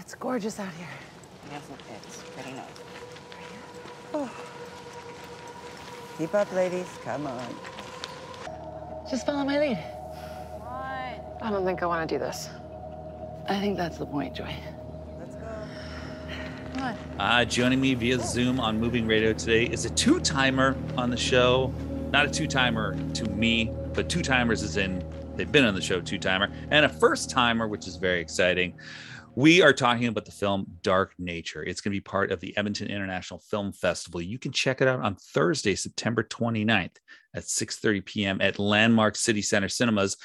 it's 0.00 0.14
gorgeous 0.14 0.58
out 0.58 0.72
here. 0.72 0.88
Yes, 1.52 1.62
it's 2.06 2.22
pretty 2.34 2.52
nice. 2.52 2.66
Oh. 4.14 4.30
Keep 6.18 6.34
up, 6.34 6.52
ladies. 6.52 6.88
Come 7.04 7.26
on. 7.26 7.54
Just 9.10 9.26
follow 9.26 9.44
my 9.44 9.58
lead. 9.58 9.76
What? 9.76 11.42
I 11.42 11.50
don't 11.50 11.64
think 11.64 11.82
I 11.82 11.86
want 11.86 12.08
to 12.08 12.14
do 12.14 12.18
this. 12.18 12.48
I 13.48 13.60
think 13.60 13.76
that's 13.76 13.98
the 13.98 14.06
point, 14.06 14.34
Joy. 14.34 14.54
Let's 15.18 15.34
go. 15.34 15.46
Come 16.74 16.82
on. 16.82 16.96
Uh, 17.18 17.44
joining 17.44 17.80
me 17.80 17.94
via 17.94 18.18
Zoom 18.20 18.58
on 18.58 18.80
Moving 18.80 19.06
Radio 19.06 19.32
today 19.32 19.64
is 19.64 19.84
a 19.84 19.90
two 19.90 20.18
timer 20.20 20.76
on 20.96 21.10
the 21.10 21.16
show. 21.16 21.72
Not 22.10 22.26
a 22.26 22.30
two 22.30 22.46
timer 22.46 22.96
to 23.14 23.24
me, 23.30 23.70
but 23.92 24.08
two 24.08 24.22
timers 24.22 24.62
is 24.62 24.76
in 24.76 25.04
they've 25.36 25.50
been 25.50 25.64
on 25.64 25.74
the 25.74 25.80
show 25.80 26.00
two 26.00 26.18
timer, 26.18 26.50
and 26.70 26.84
a 26.84 26.88
first 26.88 27.30
timer, 27.30 27.66
which 27.68 27.86
is 27.86 27.96
very 27.96 28.20
exciting. 28.20 28.74
We 29.36 29.62
are 29.62 29.72
talking 29.72 30.06
about 30.06 30.24
the 30.24 30.32
film 30.32 30.66
Dark 30.82 31.14
Nature. 31.16 31.62
It's 31.62 31.80
going 31.80 31.92
to 31.92 31.96
be 31.96 32.00
part 32.00 32.32
of 32.32 32.40
the 32.40 32.56
Edmonton 32.56 32.88
International 32.88 33.38
Film 33.38 33.72
Festival. 33.72 34.20
You 34.20 34.40
can 34.40 34.50
check 34.50 34.80
it 34.80 34.88
out 34.88 35.00
on 35.00 35.14
Thursday, 35.14 35.76
September 35.76 36.24
29th 36.24 36.96
at 37.34 37.44
6:30 37.44 38.04
p.m. 38.04 38.40
at 38.40 38.58
Landmark 38.58 39.14
City 39.14 39.40
Center 39.40 39.68
Cinemas, 39.68 40.16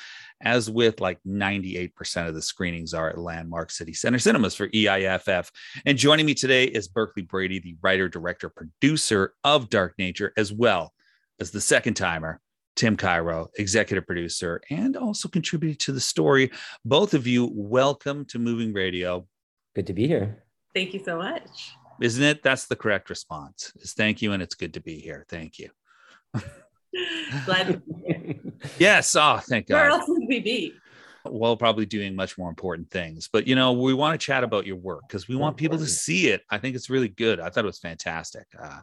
as 0.41 0.72
with 0.72 1.02
like 1.02 1.20
98% 1.26 2.27
of 2.27 2.34
the 2.34 2.41
screenings 2.41 2.96
are 2.96 3.10
at 3.10 3.20
Landmark 3.20 3.70
City 3.70 3.94
Center 3.94 4.18
Cinemas 4.18 4.55
for 4.55 4.70
EIFF. 4.70 5.52
And 5.85 5.99
joining 5.99 6.26
me 6.26 6.34
today 6.34 6.66
is 6.66 6.88
Berkeley 6.88 7.24
Brady, 7.24 7.60
the 7.60 7.77
writer, 7.84 8.10
director, 8.10 8.49
producer 8.49 9.34
of 9.44 9.70
Dark 9.70 9.94
Nature, 9.99 10.34
as 10.35 10.52
well 10.52 10.94
as 11.40 11.52
the 11.52 11.62
second 11.62 11.94
timer, 11.94 12.41
Tim 12.76 12.98
Cairo, 12.98 13.50
executive 13.58 14.06
producer, 14.06 14.62
and 14.70 14.98
also 14.98 15.30
contributed 15.30 15.80
to 15.82 15.92
the 15.94 16.02
story. 16.02 16.52
Both 16.84 17.14
of 17.14 17.26
you, 17.26 17.50
welcome 17.54 18.26
to 18.26 18.40
Moving 18.40 18.74
Radio. 18.74 19.28
Good 19.76 19.88
to 19.88 19.94
be 19.94 20.08
here. 20.08 20.44
Thank 20.74 20.94
you 20.94 21.02
so 21.04 21.18
much. 21.18 21.74
Isn't 22.02 22.24
it? 22.24 22.44
That's 22.44 22.66
the 22.66 22.76
correct 22.76 23.10
response. 23.10 23.72
Is 23.77 23.94
thank 23.94 24.22
you, 24.22 24.34
and 24.34 24.44
it's 24.44 24.55
good 24.55 24.74
to 24.74 24.82
be 24.82 24.99
here. 24.99 25.26
Thank 25.30 25.58
you. 25.58 25.70
Glad 27.46 27.68
to 27.68 27.77
be 27.77 27.94
here. 28.08 28.36
Yes. 28.80 29.16
Oh, 29.16 29.40
thank 29.48 29.70
Where 29.70 29.90
God. 29.90 29.99
else 29.99 30.05
would 30.08 30.27
we 30.27 30.40
be? 30.40 30.74
Well, 31.24 31.55
probably 31.55 31.86
doing 31.86 32.16
much 32.16 32.36
more 32.38 32.49
important 32.49 32.90
things. 32.90 33.30
But 33.32 33.46
you 33.48 33.55
know, 33.55 33.74
we 33.74 33.94
want 33.94 34.20
to 34.20 34.26
chat 34.26 34.44
about 34.44 34.66
your 34.66 34.77
work 34.77 35.02
because 35.08 35.27
we 35.27 35.36
want 35.36 35.55
people 35.55 35.77
to 35.77 35.86
see 35.86 36.30
it. 36.30 36.42
I 36.49 36.58
think 36.58 36.76
it's 36.76 36.90
really 36.90 37.10
good. 37.10 37.40
I 37.40 37.49
thought 37.49 37.64
it 37.64 37.68
was 37.68 37.80
fantastic. 37.80 38.48
Uh, 38.60 38.80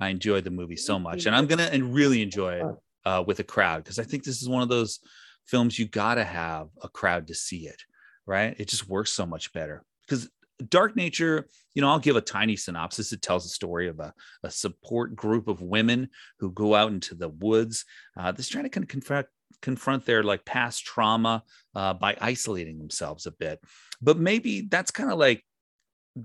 I 0.00 0.08
enjoyed 0.08 0.44
the 0.44 0.50
movie 0.50 0.76
so 0.76 0.98
much, 0.98 1.26
and 1.26 1.36
I'm 1.36 1.46
gonna 1.46 1.68
and 1.70 1.94
really 1.94 2.22
enjoy 2.22 2.54
it 2.54 2.76
uh, 3.04 3.22
with 3.26 3.38
a 3.40 3.44
crowd 3.44 3.82
because 3.84 3.98
I 3.98 4.04
think 4.04 4.24
this 4.24 4.42
is 4.42 4.48
one 4.48 4.62
of 4.62 4.68
those 4.68 5.00
films 5.46 5.78
you 5.78 5.86
gotta 5.86 6.24
have 6.24 6.68
a 6.82 6.88
crowd 6.88 7.26
to 7.28 7.34
see 7.34 7.66
it, 7.66 7.82
right? 8.26 8.54
It 8.58 8.68
just 8.68 8.88
works 8.88 9.12
so 9.12 9.26
much 9.26 9.52
better 9.52 9.84
because 10.06 10.28
Dark 10.68 10.96
Nature, 10.96 11.46
you 11.74 11.82
know, 11.82 11.88
I'll 11.88 11.98
give 11.98 12.16
a 12.16 12.20
tiny 12.20 12.56
synopsis. 12.56 13.12
It 13.12 13.22
tells 13.22 13.46
a 13.46 13.48
story 13.48 13.88
of 13.88 13.98
a, 13.98 14.12
a 14.42 14.50
support 14.50 15.16
group 15.16 15.48
of 15.48 15.62
women 15.62 16.10
who 16.38 16.50
go 16.50 16.74
out 16.74 16.92
into 16.92 17.14
the 17.14 17.28
woods. 17.30 17.84
Uh, 18.16 18.32
that's 18.32 18.48
trying 18.48 18.64
to 18.64 18.70
kind 18.70 18.84
of 18.84 18.88
confront 18.88 19.26
confront 19.62 20.06
their 20.06 20.22
like 20.22 20.44
past 20.44 20.84
trauma 20.84 21.42
uh, 21.74 21.92
by 21.94 22.16
isolating 22.20 22.78
themselves 22.78 23.26
a 23.26 23.32
bit. 23.32 23.60
But 24.00 24.18
maybe 24.18 24.62
that's 24.62 24.90
kind 24.90 25.10
of 25.10 25.18
like 25.18 25.44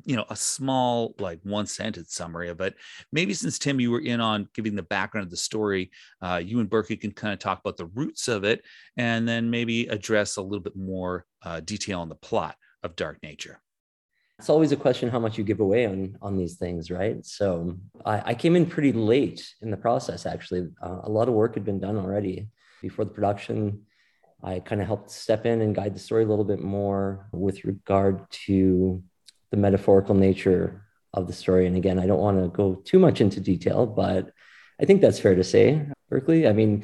you 0.04 0.16
know 0.16 0.26
a 0.30 0.36
small 0.36 1.14
like 1.20 1.40
one 1.44 1.68
sentence 1.68 2.14
summary 2.14 2.50
of 2.50 2.60
it 2.60 2.76
maybe 3.12 3.34
since 3.34 3.60
tim 3.60 3.80
you 3.80 3.92
were 3.92 4.00
in 4.00 4.20
on 4.20 4.48
giving 4.54 4.76
the 4.76 4.84
background 4.84 5.26
of 5.26 5.32
the 5.32 5.38
story 5.38 5.92
uh, 6.22 6.42
you 6.44 6.60
and 6.60 6.70
berkeley 6.70 6.98
can 6.98 7.12
kind 7.12 7.34
of 7.34 7.40
talk 7.40 7.60
about 7.60 7.78
the 7.78 7.86
roots 7.88 8.28
of 8.28 8.44
it 8.44 8.64
and 8.98 9.28
then 9.28 9.50
maybe 9.50 9.86
address 9.88 10.38
a 10.38 10.42
little 10.42 10.60
bit 10.60 10.76
more 10.76 11.26
uh, 11.44 11.60
detail 11.60 12.02
on 12.02 12.10
the 12.10 12.16
plot 12.16 12.56
of 12.84 12.96
dark 12.96 13.20
nature 13.22 13.62
It's 14.40 14.50
always 14.50 14.72
a 14.72 14.76
question 14.76 15.10
how 15.10 15.20
much 15.20 15.38
you 15.38 15.44
give 15.44 15.62
away 15.62 15.86
on 15.86 16.18
on 16.22 16.36
these 16.36 16.58
things, 16.58 16.92
right? 16.92 17.26
So 17.26 17.78
I, 18.04 18.32
I 18.32 18.34
came 18.36 18.58
in 18.58 18.66
pretty 18.66 18.92
late 18.92 19.48
in 19.62 19.72
the 19.72 19.78
process. 19.78 20.26
Actually, 20.26 20.68
uh, 20.82 21.00
a 21.04 21.10
lot 21.10 21.30
of 21.30 21.34
work 21.34 21.54
had 21.54 21.64
been 21.64 21.80
done 21.80 21.98
already 21.98 22.50
before 22.82 23.06
the 23.06 23.12
production. 23.12 23.86
I 24.44 24.60
kind 24.60 24.82
of 24.82 24.88
helped 24.88 25.10
step 25.10 25.46
in 25.46 25.62
and 25.62 25.74
guide 25.74 25.96
the 25.96 26.00
story 26.00 26.24
a 26.24 26.28
little 26.28 26.44
bit 26.46 26.60
more 26.60 27.30
with 27.32 27.64
regard 27.64 28.30
to 28.46 29.02
the 29.52 29.58
metaphorical 29.58 30.16
nature 30.16 30.86
of 31.14 31.28
the 31.28 31.34
story. 31.34 31.66
And 31.66 31.76
again, 31.76 32.00
I 32.00 32.08
don't 32.08 32.20
want 32.20 32.42
to 32.42 32.50
go 32.50 32.76
too 32.76 33.00
much 33.00 33.22
into 33.22 33.40
detail, 33.40 33.86
but 33.86 34.32
I 34.80 34.86
think 34.86 35.02
that's 35.02 35.20
fair 35.20 35.36
to 35.36 35.44
say, 35.44 35.86
Berkeley. 36.10 36.48
I 36.48 36.54
mean, 36.54 36.84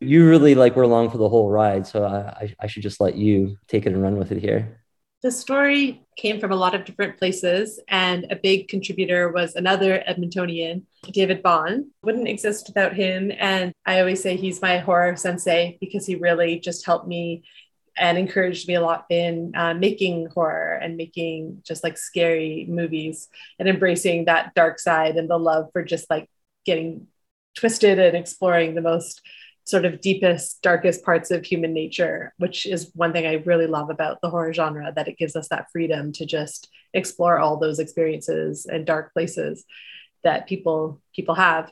you 0.00 0.28
really 0.28 0.54
like 0.54 0.76
were 0.76 0.82
along 0.82 1.10
for 1.10 1.18
the 1.18 1.28
whole 1.28 1.50
ride, 1.50 1.86
so 1.86 2.04
I, 2.04 2.44
I, 2.44 2.54
I 2.60 2.66
should 2.66 2.82
just 2.82 3.00
let 3.00 3.16
you 3.16 3.56
take 3.68 3.86
it 3.86 3.92
and 3.92 4.02
run 4.02 4.16
with 4.16 4.32
it 4.32 4.40
here. 4.40 4.82
The 5.22 5.30
story 5.30 6.04
came 6.16 6.40
from 6.40 6.50
a 6.50 6.56
lot 6.56 6.74
of 6.74 6.84
different 6.84 7.16
places, 7.16 7.78
and 7.86 8.26
a 8.30 8.36
big 8.36 8.66
contributor 8.66 9.30
was 9.30 9.54
another 9.54 10.02
Edmontonian, 10.08 10.82
David 11.12 11.44
Bond. 11.44 11.86
Wouldn't 12.02 12.26
exist 12.26 12.66
without 12.66 12.94
him. 12.94 13.30
And 13.38 13.72
I 13.86 14.00
always 14.00 14.20
say 14.20 14.36
he's 14.36 14.60
my 14.60 14.78
horror 14.78 15.14
sensei 15.14 15.78
because 15.80 16.06
he 16.06 16.16
really 16.16 16.58
just 16.58 16.84
helped 16.84 17.06
me 17.06 17.44
and 17.96 18.16
encouraged 18.16 18.66
me 18.68 18.74
a 18.74 18.80
lot 18.80 19.04
in 19.10 19.52
uh, 19.54 19.74
making 19.74 20.26
horror 20.26 20.74
and 20.74 20.96
making 20.96 21.62
just 21.64 21.84
like 21.84 21.98
scary 21.98 22.66
movies 22.68 23.28
and 23.58 23.68
embracing 23.68 24.24
that 24.24 24.54
dark 24.54 24.78
side 24.78 25.16
and 25.16 25.28
the 25.28 25.38
love 25.38 25.68
for 25.72 25.84
just 25.84 26.08
like 26.08 26.28
getting 26.64 27.06
twisted 27.54 27.98
and 27.98 28.16
exploring 28.16 28.74
the 28.74 28.80
most 28.80 29.20
sort 29.64 29.84
of 29.84 30.00
deepest, 30.00 30.60
darkest 30.62 31.04
parts 31.04 31.30
of 31.30 31.44
human 31.44 31.72
nature, 31.72 32.34
which 32.38 32.66
is 32.66 32.90
one 32.94 33.12
thing 33.12 33.26
I 33.26 33.34
really 33.34 33.66
love 33.66 33.90
about 33.90 34.20
the 34.20 34.30
horror 34.30 34.52
genre, 34.52 34.92
that 34.94 35.08
it 35.08 35.18
gives 35.18 35.36
us 35.36 35.48
that 35.48 35.70
freedom 35.70 36.12
to 36.14 36.26
just 36.26 36.68
explore 36.94 37.38
all 37.38 37.58
those 37.58 37.78
experiences 37.78 38.66
and 38.66 38.84
dark 38.84 39.12
places 39.12 39.64
that 40.24 40.48
people 40.48 41.00
people 41.14 41.34
have. 41.34 41.70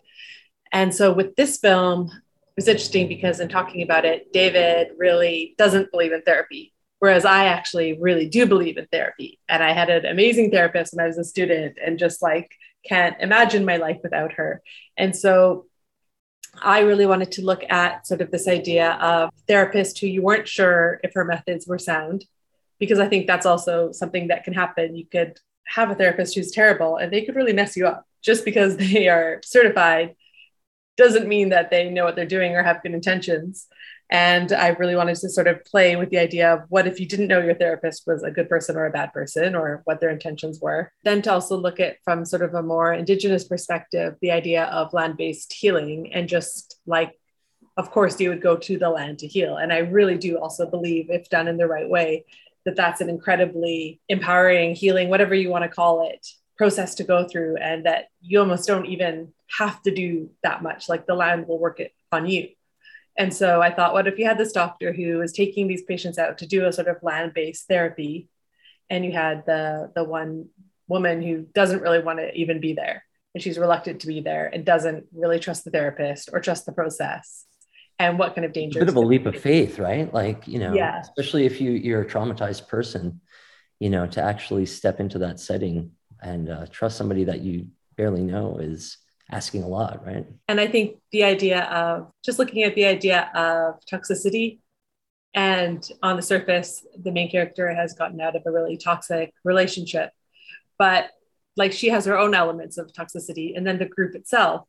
And 0.73 0.95
so 0.95 1.13
with 1.13 1.35
this 1.35 1.59
film, 1.59 2.11
was 2.61 2.69
interesting 2.69 3.09
because 3.09 3.41
in 3.41 3.49
talking 3.49 3.81
about 3.81 4.05
it, 4.05 4.35
David 4.35 4.89
really 4.99 5.55
doesn't 5.57 5.91
believe 5.91 6.13
in 6.13 6.21
therapy. 6.21 6.75
Whereas 6.99 7.25
I 7.25 7.47
actually 7.47 7.99
really 7.99 8.29
do 8.29 8.45
believe 8.45 8.77
in 8.77 8.87
therapy. 8.93 9.39
And 9.49 9.63
I 9.63 9.73
had 9.73 9.89
an 9.89 10.05
amazing 10.05 10.51
therapist 10.51 10.93
when 10.93 11.03
I 11.03 11.09
was 11.09 11.17
a 11.17 11.25
student 11.25 11.79
and 11.83 11.99
just 11.99 12.21
like 12.21 12.51
can't 12.87 13.17
imagine 13.19 13.65
my 13.65 13.79
life 13.79 13.97
without 14.03 14.35
her. 14.35 14.61
And 14.99 15.17
so 15.17 15.69
I 16.61 16.81
really 16.81 17.07
wanted 17.07 17.33
to 17.33 17.47
look 17.47 17.63
at 17.71 18.07
sort 18.07 18.21
of 18.21 18.31
this 18.31 18.47
idea 18.47 18.91
of 18.93 19.31
therapist 19.49 19.99
who 19.99 20.07
you 20.07 20.21
weren't 20.21 20.47
sure 20.47 21.01
if 21.03 21.15
her 21.15 21.25
methods 21.25 21.67
were 21.67 21.79
sound, 21.79 22.27
because 22.79 22.99
I 22.99 23.09
think 23.09 23.27
that's 23.27 23.47
also 23.47 23.91
something 23.91 24.29
that 24.29 24.45
can 24.45 24.53
happen. 24.53 24.97
You 24.97 25.07
could 25.07 25.41
have 25.65 25.91
a 25.91 25.95
therapist 25.95 26.35
who's 26.35 26.51
terrible 26.51 26.99
and 26.99 27.11
they 27.11 27.23
could 27.23 27.37
really 27.37 27.55
mess 27.55 27.75
you 27.75 27.87
up 27.87 28.05
just 28.21 28.45
because 28.45 28.77
they 28.93 29.09
are 29.09 29.41
certified 29.43 30.15
doesn't 30.97 31.29
mean 31.29 31.51
that 31.51 31.71
they 31.71 31.89
know 31.89 32.05
what 32.05 32.17
they're 32.17 32.27
doing 32.27 32.55
or 32.55 32.63
have 32.63 32.83
good 32.83 32.95
intentions. 32.95 33.67
And 34.11 34.53
I 34.53 34.69
really 34.69 34.97
wanted 34.97 35.17
to 35.17 35.31
sort 35.31 35.47
of 35.47 35.65
play 35.65 35.95
with 35.95 36.11
the 36.11 36.19
idea 36.19 36.53
of 36.53 36.63
what 36.69 36.89
if 36.89 36.99
you 36.99 37.07
didn't 37.07 37.29
know 37.29 37.41
your 37.41 37.55
therapist 37.55 38.09
was 38.09 38.25
a 38.25 38.31
good 38.31 38.49
person 38.49 38.77
or 38.77 38.87
a 38.87 38.91
bad 38.91 39.13
person 39.13 39.55
or 39.55 39.83
what 39.85 40.01
their 40.01 40.11
intentions 40.11 40.61
were. 40.61 40.91
Then 41.05 41.23
to 41.23 41.33
also 41.33 41.57
look 41.57 41.79
at 41.79 41.99
from 42.05 42.25
sort 42.25 42.43
of 42.43 42.55
a 42.55 42.63
more 42.63 42.93
Indigenous 42.93 43.45
perspective, 43.45 44.17
the 44.21 44.33
idea 44.33 44.65
of 44.65 44.93
land 44.93 45.17
based 45.17 45.53
healing 45.53 46.13
and 46.13 46.29
just 46.29 46.81
like, 46.87 47.17
of 47.77 47.93
course, 47.93 48.21
you 48.21 48.31
would 48.31 48.43
go 48.43 48.57
to 48.57 48.79
the 48.79 48.91
land 48.91 49.21
to 49.21 49.29
heal. 49.29 49.57
And 49.57 49.73
I 49.73 49.79
really 49.79 50.19
do 50.19 50.39
also 50.39 50.69
believe, 50.69 51.09
if 51.09 51.31
done 51.31 51.47
in 51.47 51.57
the 51.57 51.69
right 51.69 51.89
way, 51.89 52.25
that 52.65 52.75
that's 52.77 53.01
an 53.01 53.09
incredibly 53.09 54.01
empowering, 54.09 54.75
healing, 54.75 55.09
whatever 55.09 55.37
you 55.37 55.51
want 55.51 55.63
to 55.63 55.69
call 55.69 56.11
it, 56.11 56.27
process 56.59 56.97
to 56.97 57.05
go 57.05 57.29
through. 57.29 57.57
And 57.59 57.87
that 57.87 58.07
you 58.21 58.41
almost 58.41 58.67
don't 58.67 58.87
even 58.87 59.33
have 59.59 59.83
to 59.83 59.95
do 59.95 60.31
that 60.43 60.63
much. 60.63 60.89
Like 60.89 61.07
the 61.07 61.15
land 61.15 61.47
will 61.49 61.59
work 61.59 61.81
it 61.81 61.93
on 62.13 62.27
you. 62.29 62.49
And 63.17 63.35
so 63.35 63.61
I 63.61 63.73
thought, 63.75 63.93
what 63.93 64.07
if 64.07 64.19
you 64.19 64.25
had 64.25 64.39
this 64.39 64.53
doctor 64.53 64.93
who 64.93 65.21
is 65.21 65.33
taking 65.33 65.67
these 65.69 65.83
patients 65.83 66.19
out 66.19 66.39
to 66.39 66.47
do 66.47 66.67
a 66.67 66.73
sort 66.73 66.89
of 66.89 66.97
land-based 67.03 67.67
therapy, 67.67 68.29
and 68.89 69.05
you 69.05 69.13
had 69.13 69.45
the 69.47 69.91
the 69.95 70.05
one 70.05 70.47
woman 70.89 71.23
who 71.23 71.47
doesn't 71.55 71.83
really 71.83 72.03
want 72.03 72.19
to 72.19 72.33
even 72.35 72.61
be 72.61 72.73
there, 72.73 73.05
and 73.35 73.43
she's 73.43 73.59
reluctant 73.59 74.01
to 74.01 74.07
be 74.07 74.21
there, 74.21 74.47
and 74.47 74.65
doesn't 74.65 75.07
really 75.13 75.39
trust 75.39 75.65
the 75.65 75.71
therapist 75.71 76.31
or 76.33 76.41
trust 76.41 76.67
the 76.67 76.73
process, 76.73 77.45
and 77.99 78.19
what 78.19 78.35
kind 78.35 78.45
of 78.45 78.53
danger? 78.53 78.79
a 78.79 78.83
bit 78.83 78.89
of 78.89 78.97
a 78.97 79.01
leap 79.01 79.27
of 79.27 79.37
faith, 79.37 79.79
right? 79.79 80.13
Like, 80.15 80.47
you 80.49 80.59
know, 80.59 80.73
Yeah. 80.73 81.01
especially 81.01 81.45
if 81.45 81.61
you 81.61 81.73
you're 81.73 82.03
a 82.03 82.07
traumatized 82.09 82.69
person, 82.69 83.21
you 83.81 83.91
know, 83.91 84.07
to 84.07 84.23
actually 84.23 84.67
step 84.67 85.01
into 85.01 85.19
that 85.19 85.41
setting 85.41 85.93
and 86.23 86.49
uh, 86.49 86.67
trust 86.71 86.97
somebody 86.97 87.25
that 87.25 87.41
you 87.41 87.67
barely 87.97 88.23
know 88.23 88.59
is 88.59 88.97
asking 89.31 89.63
a 89.63 89.69
lot, 89.69 90.05
right? 90.07 90.27
And 90.49 90.61
I 90.61 90.67
think 90.67 90.97
the 91.13 91.25
idea 91.25 91.63
of 91.65 92.11
just 92.25 92.39
looking 92.39 92.63
at 92.63 92.75
the 92.75 92.87
idea 92.87 93.31
of 93.35 93.81
toxicity, 93.91 94.59
and 95.35 95.89
on 96.03 96.17
the 96.17 96.23
surface, 96.23 96.85
the 97.01 97.13
main 97.13 97.31
character 97.31 97.73
has 97.73 97.95
gotten 97.95 98.21
out 98.21 98.35
of 98.35 98.43
a 98.47 98.51
really 98.51 98.77
toxic 98.77 99.33
relationship, 99.45 100.11
but 100.79 101.11
like 101.57 101.73
she 101.73 101.89
has 101.89 102.05
her 102.07 102.19
own 102.19 102.35
elements 102.35 102.79
of 102.79 102.93
toxicity. 102.93 103.57
And 103.57 103.67
then 103.67 103.79
the 103.79 103.87
group 103.87 104.15
itself, 104.15 104.67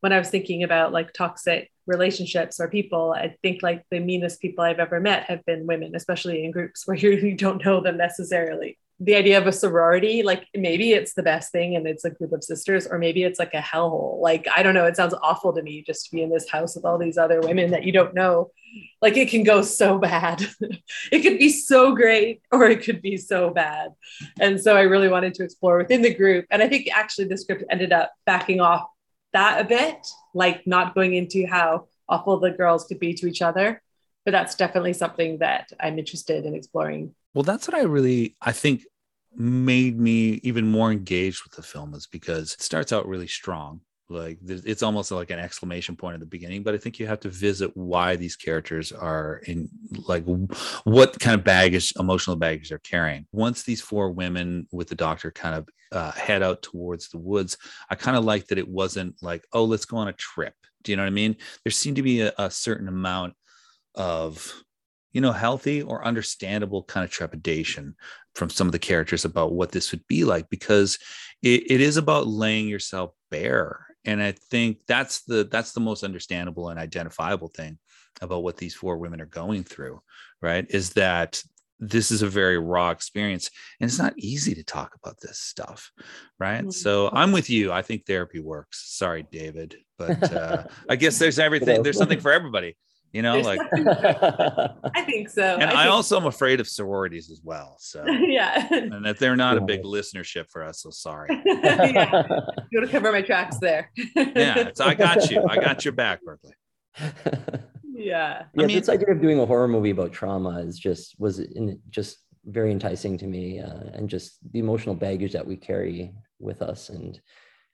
when 0.00 0.12
I 0.12 0.18
was 0.18 0.30
thinking 0.30 0.62
about 0.62 0.92
like 0.92 1.12
toxic 1.12 1.70
relationships 1.86 2.58
or 2.60 2.68
people, 2.68 3.12
I 3.12 3.36
think 3.42 3.62
like 3.62 3.84
the 3.90 4.00
meanest 4.00 4.40
people 4.40 4.64
I've 4.64 4.78
ever 4.78 5.00
met 5.00 5.24
have 5.24 5.44
been 5.44 5.66
women, 5.66 5.94
especially 5.94 6.44
in 6.44 6.50
groups 6.50 6.82
where 6.86 6.96
you, 6.96 7.36
don't 7.36 7.64
know 7.64 7.80
them 7.80 7.96
necessarily. 7.96 8.78
The 9.02 9.14
idea 9.14 9.38
of 9.38 9.46
a 9.46 9.52
sorority, 9.52 10.22
like 10.22 10.46
maybe 10.54 10.92
it's 10.92 11.14
the 11.14 11.22
best 11.22 11.50
thing 11.50 11.74
and 11.74 11.86
it's 11.86 12.04
a 12.04 12.10
group 12.10 12.32
of 12.32 12.44
sisters, 12.44 12.86
or 12.86 12.98
maybe 12.98 13.22
it's 13.22 13.38
like 13.38 13.54
a 13.54 13.60
hellhole. 13.60 14.20
Like, 14.20 14.46
I 14.54 14.62
don't 14.62 14.74
know. 14.74 14.84
It 14.84 14.94
sounds 14.94 15.14
awful 15.22 15.54
to 15.54 15.62
me 15.62 15.82
just 15.82 16.04
to 16.04 16.16
be 16.16 16.22
in 16.22 16.28
this 16.28 16.48
house 16.50 16.76
with 16.76 16.84
all 16.84 16.98
these 16.98 17.16
other 17.16 17.40
women 17.40 17.70
that 17.70 17.84
you 17.84 17.92
don't 17.92 18.12
know. 18.12 18.50
Like, 19.00 19.16
it 19.16 19.30
can 19.30 19.42
go 19.42 19.62
so 19.62 19.98
bad. 19.98 20.46
it 21.12 21.20
could 21.20 21.38
be 21.38 21.48
so 21.48 21.94
great 21.94 22.42
or 22.52 22.64
it 22.64 22.84
could 22.84 23.00
be 23.00 23.16
so 23.16 23.48
bad. 23.48 23.92
And 24.38 24.60
so 24.60 24.76
I 24.76 24.82
really 24.82 25.08
wanted 25.08 25.32
to 25.34 25.44
explore 25.44 25.78
within 25.78 26.02
the 26.02 26.14
group. 26.14 26.44
And 26.50 26.62
I 26.62 26.68
think 26.68 26.88
actually 26.94 27.28
the 27.28 27.38
script 27.38 27.64
ended 27.70 27.92
up 27.92 28.12
backing 28.26 28.60
off 28.60 28.86
that 29.32 29.62
a 29.62 29.64
bit, 29.64 30.06
like 30.34 30.66
not 30.66 30.94
going 30.94 31.14
into 31.14 31.46
how 31.46 31.86
awful 32.06 32.38
the 32.38 32.50
girls 32.50 32.84
could 32.84 33.00
be 33.00 33.14
to 33.14 33.26
each 33.26 33.40
other. 33.40 33.80
But 34.26 34.32
that's 34.32 34.56
definitely 34.56 34.92
something 34.92 35.38
that 35.38 35.72
I'm 35.80 35.98
interested 35.98 36.44
in 36.44 36.54
exploring 36.54 37.14
well, 37.34 37.42
that's 37.42 37.68
what 37.68 37.76
I 37.76 37.82
really 37.82 38.36
I 38.40 38.52
think 38.52 38.82
made 39.34 39.98
me 39.98 40.40
even 40.42 40.66
more 40.66 40.90
engaged 40.90 41.44
with 41.44 41.54
the 41.54 41.62
film 41.62 41.94
is 41.94 42.06
because 42.06 42.54
it 42.54 42.62
starts 42.62 42.92
out 42.92 43.06
really 43.06 43.28
strong. 43.28 43.80
Like 44.08 44.38
it's 44.44 44.82
almost 44.82 45.12
like 45.12 45.30
an 45.30 45.38
exclamation 45.38 45.94
point 45.94 46.14
at 46.14 46.20
the 46.20 46.26
beginning, 46.26 46.64
but 46.64 46.74
I 46.74 46.78
think 46.78 46.98
you 46.98 47.06
have 47.06 47.20
to 47.20 47.28
visit 47.28 47.76
why 47.76 48.16
these 48.16 48.34
characters 48.34 48.90
are 48.90 49.40
in 49.46 49.68
like 50.08 50.24
what 50.82 51.18
kind 51.20 51.38
of 51.38 51.44
baggage, 51.44 51.92
emotional 51.96 52.34
baggage 52.34 52.70
they're 52.70 52.78
carrying. 52.78 53.26
Once 53.30 53.62
these 53.62 53.80
four 53.80 54.10
women 54.10 54.66
with 54.72 54.88
the 54.88 54.96
doctor 54.96 55.30
kind 55.30 55.54
of 55.54 55.68
uh, 55.92 56.10
head 56.10 56.42
out 56.42 56.60
towards 56.60 57.08
the 57.08 57.18
woods, 57.18 57.56
I 57.88 57.94
kind 57.94 58.16
of 58.16 58.24
like 58.24 58.48
that 58.48 58.58
it 58.58 58.68
wasn't 58.68 59.14
like, 59.22 59.44
oh, 59.52 59.64
let's 59.64 59.84
go 59.84 59.98
on 59.98 60.08
a 60.08 60.12
trip. 60.14 60.54
Do 60.82 60.90
you 60.90 60.96
know 60.96 61.04
what 61.04 61.08
I 61.08 61.10
mean? 61.10 61.36
There 61.64 61.70
seemed 61.70 61.96
to 61.96 62.02
be 62.02 62.22
a, 62.22 62.32
a 62.36 62.50
certain 62.50 62.88
amount 62.88 63.34
of 63.94 64.52
you 65.12 65.20
know, 65.20 65.32
healthy 65.32 65.82
or 65.82 66.04
understandable 66.04 66.82
kind 66.84 67.04
of 67.04 67.10
trepidation 67.10 67.94
from 68.34 68.50
some 68.50 68.68
of 68.68 68.72
the 68.72 68.78
characters 68.78 69.24
about 69.24 69.52
what 69.52 69.72
this 69.72 69.90
would 69.90 70.06
be 70.06 70.24
like 70.24 70.48
because 70.50 70.98
it, 71.42 71.70
it 71.70 71.80
is 71.80 71.96
about 71.96 72.26
laying 72.26 72.68
yourself 72.68 73.12
bare. 73.30 73.86
And 74.04 74.22
I 74.22 74.32
think 74.32 74.78
that's 74.86 75.22
the 75.22 75.44
that's 75.44 75.72
the 75.72 75.80
most 75.80 76.04
understandable 76.04 76.68
and 76.68 76.78
identifiable 76.78 77.48
thing 77.48 77.78
about 78.20 78.42
what 78.42 78.56
these 78.56 78.74
four 78.74 78.96
women 78.96 79.20
are 79.20 79.26
going 79.26 79.64
through, 79.64 80.00
right? 80.40 80.66
Is 80.70 80.90
that 80.90 81.42
this 81.80 82.10
is 82.10 82.22
a 82.22 82.28
very 82.28 82.58
raw 82.58 82.90
experience 82.90 83.50
and 83.80 83.88
it's 83.88 83.98
not 83.98 84.12
easy 84.18 84.54
to 84.54 84.62
talk 84.62 84.94
about 85.02 85.18
this 85.20 85.38
stuff 85.38 85.90
right 86.38 86.60
mm-hmm. 86.60 86.70
so 86.70 87.08
i'm 87.12 87.32
with 87.32 87.48
you 87.48 87.72
i 87.72 87.80
think 87.80 88.04
therapy 88.04 88.38
works 88.38 88.84
sorry 88.96 89.26
david 89.32 89.76
but 89.96 90.32
uh, 90.32 90.64
i 90.90 90.94
guess 90.94 91.18
there's 91.18 91.38
everything 91.38 91.82
there's 91.82 91.96
something 91.96 92.20
for 92.20 92.32
everybody 92.32 92.76
you 93.12 93.22
know 93.22 93.38
like 93.40 93.60
i 94.94 95.02
think 95.04 95.28
so. 95.28 95.42
And 95.42 95.70
i, 95.70 95.84
I 95.84 95.88
also 95.88 96.16
am 96.16 96.26
afraid 96.26 96.60
of 96.60 96.68
sororities 96.68 97.30
as 97.30 97.40
well 97.42 97.76
so 97.78 98.04
yeah. 98.06 98.68
and 98.70 99.04
that 99.04 99.18
they're 99.18 99.36
not 99.36 99.56
a 99.56 99.60
big 99.60 99.82
listenership 99.82 100.46
for 100.50 100.62
us 100.64 100.82
so 100.82 100.90
sorry. 100.90 101.28
Yeah. 101.50 102.22
You 102.70 102.80
to 102.80 102.86
cover 102.86 103.10
my 103.10 103.22
tracks 103.22 103.58
there. 103.58 103.90
Yeah 104.14 104.70
i 104.80 104.94
got 104.94 105.30
you. 105.30 105.44
I 105.48 105.56
got 105.56 105.84
your 105.84 105.92
back 105.92 106.20
berkeley. 106.24 106.52
Yeah. 106.98 107.24
Yeah 107.92 108.44
I 108.58 108.66
mean, 108.66 108.78
this 108.78 108.88
idea 108.88 109.12
of 109.12 109.20
doing 109.20 109.40
a 109.40 109.46
horror 109.46 109.68
movie 109.68 109.90
about 109.90 110.12
trauma 110.12 110.60
is 110.60 110.78
just 110.78 111.18
was 111.18 111.40
in, 111.40 111.80
just 111.90 112.18
very 112.44 112.70
enticing 112.70 113.18
to 113.18 113.26
me 113.26 113.60
uh, 113.60 113.90
and 113.92 114.08
just 114.08 114.38
the 114.52 114.58
emotional 114.58 114.94
baggage 114.94 115.32
that 115.32 115.46
we 115.46 115.56
carry 115.56 116.12
with 116.38 116.62
us 116.62 116.88
and 116.88 117.20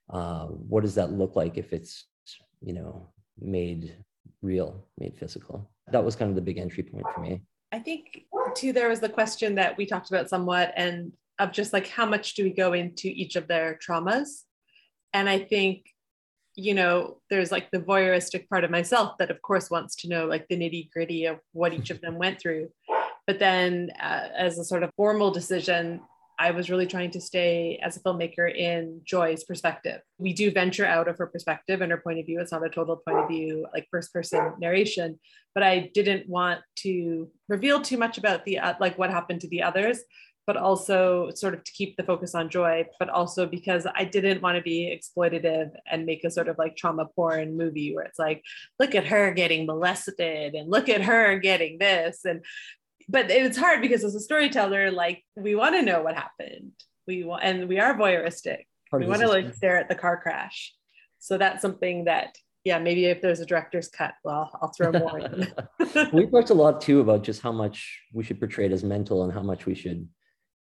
uh, 0.09 0.45
what 0.45 0.81
does 0.81 0.95
that 0.95 1.11
look 1.11 1.35
like 1.35 1.57
if 1.57 1.73
it's 1.73 2.05
you 2.61 2.73
know 2.73 3.07
made 3.39 3.95
real, 4.41 4.83
made 4.97 5.17
physical. 5.17 5.69
That 5.91 6.03
was 6.03 6.15
kind 6.15 6.29
of 6.29 6.35
the 6.35 6.41
big 6.41 6.57
entry 6.57 6.83
point 6.83 7.05
for 7.13 7.21
me. 7.21 7.41
I 7.71 7.79
think 7.79 8.25
too 8.55 8.73
there 8.73 8.89
was 8.89 8.99
the 8.99 9.09
question 9.09 9.55
that 9.55 9.77
we 9.77 9.85
talked 9.85 10.09
about 10.09 10.29
somewhat 10.29 10.73
and 10.75 11.11
of 11.39 11.51
just 11.51 11.73
like 11.73 11.87
how 11.87 12.05
much 12.05 12.35
do 12.35 12.43
we 12.43 12.49
go 12.49 12.73
into 12.73 13.07
each 13.07 13.35
of 13.35 13.47
their 13.47 13.77
traumas? 13.85 14.43
And 15.13 15.29
I 15.29 15.39
think 15.39 15.85
you 16.57 16.73
know 16.73 17.21
there's 17.29 17.51
like 17.51 17.69
the 17.71 17.79
voyeuristic 17.79 18.49
part 18.49 18.63
of 18.63 18.71
myself 18.71 19.17
that 19.19 19.29
of 19.29 19.41
course 19.41 19.69
wants 19.69 19.95
to 19.95 20.09
know 20.09 20.25
like 20.25 20.47
the 20.47 20.57
nitty 20.57 20.89
gritty 20.91 21.25
of 21.25 21.37
what 21.53 21.71
each 21.71 21.91
of 21.91 22.01
them 22.01 22.17
went 22.17 22.41
through 22.41 22.67
but 23.27 23.37
then 23.37 23.91
uh, 24.01 24.27
as 24.35 24.57
a 24.57 24.63
sort 24.63 24.81
of 24.81 24.89
formal 24.97 25.29
decision 25.29 26.01
I 26.39 26.51
was 26.51 26.69
really 26.69 26.85
trying 26.85 27.11
to 27.11 27.21
stay 27.21 27.79
as 27.83 27.97
a 27.97 27.99
filmmaker 27.99 28.53
in 28.53 29.01
Joy's 29.03 29.43
perspective. 29.43 30.01
We 30.17 30.33
do 30.33 30.51
venture 30.51 30.85
out 30.85 31.07
of 31.07 31.17
her 31.17 31.27
perspective 31.27 31.81
and 31.81 31.91
her 31.91 31.97
point 31.97 32.19
of 32.19 32.25
view. 32.25 32.39
It's 32.39 32.51
not 32.51 32.65
a 32.65 32.69
total 32.69 32.97
point 32.97 33.19
of 33.19 33.27
view, 33.27 33.65
like 33.73 33.87
first 33.89 34.13
person 34.13 34.53
narration, 34.59 35.19
but 35.53 35.63
I 35.63 35.91
didn't 35.93 36.29
want 36.29 36.61
to 36.77 37.29
reveal 37.49 37.81
too 37.81 37.97
much 37.97 38.17
about 38.17 38.45
the, 38.45 38.59
uh, 38.59 38.75
like 38.79 38.97
what 38.97 39.09
happened 39.09 39.41
to 39.41 39.49
the 39.49 39.63
others, 39.63 39.99
but 40.45 40.55
also 40.55 41.29
sort 41.35 41.53
of 41.53 41.63
to 41.65 41.71
keep 41.73 41.97
the 41.97 42.03
focus 42.03 42.33
on 42.33 42.49
Joy, 42.49 42.85
but 42.99 43.09
also 43.09 43.45
because 43.45 43.85
I 43.93 44.05
didn't 44.05 44.41
want 44.41 44.55
to 44.55 44.61
be 44.61 44.97
exploitative 44.97 45.71
and 45.91 46.05
make 46.05 46.23
a 46.23 46.31
sort 46.31 46.47
of 46.47 46.57
like 46.57 46.77
trauma 46.77 47.05
porn 47.05 47.57
movie 47.57 47.93
where 47.93 48.05
it's 48.05 48.17
like, 48.17 48.41
look 48.79 48.95
at 48.95 49.07
her 49.07 49.33
getting 49.33 49.65
molested 49.65 50.55
and 50.55 50.71
look 50.71 50.87
at 50.87 51.01
her 51.01 51.37
getting 51.39 51.79
this. 51.79 52.23
And 52.23 52.45
but 53.09 53.31
it's 53.31 53.57
hard 53.57 53.81
because 53.81 54.03
as 54.03 54.15
a 54.15 54.19
storyteller, 54.19 54.91
like 54.91 55.23
we 55.35 55.55
want 55.55 55.75
to 55.75 55.81
know 55.81 56.01
what 56.01 56.15
happened. 56.15 56.71
We 57.07 57.23
want, 57.23 57.43
and 57.43 57.69
we 57.69 57.79
are 57.79 57.95
voyeuristic. 57.95 58.65
Part 58.91 59.03
we 59.03 59.07
want 59.07 59.21
to 59.21 59.27
like 59.27 59.53
stare 59.53 59.77
at 59.77 59.89
the 59.89 59.95
car 59.95 60.21
crash. 60.21 60.73
So 61.19 61.37
that's 61.37 61.61
something 61.61 62.05
that, 62.05 62.37
yeah, 62.63 62.79
maybe 62.79 63.05
if 63.05 63.21
there's 63.21 63.39
a 63.39 63.45
director's 63.45 63.87
cut, 63.87 64.13
well, 64.23 64.51
I'll 64.61 64.73
throw 64.75 64.91
more 64.91 65.19
in. 65.19 65.53
we 66.13 66.27
talked 66.27 66.49
a 66.49 66.53
lot 66.53 66.81
too 66.81 66.99
about 66.99 67.23
just 67.23 67.41
how 67.41 67.51
much 67.51 68.01
we 68.13 68.23
should 68.23 68.39
portray 68.39 68.65
it 68.65 68.71
as 68.71 68.83
mental 68.83 69.23
and 69.23 69.31
how 69.31 69.41
much 69.41 69.65
we 69.65 69.73
should 69.73 70.07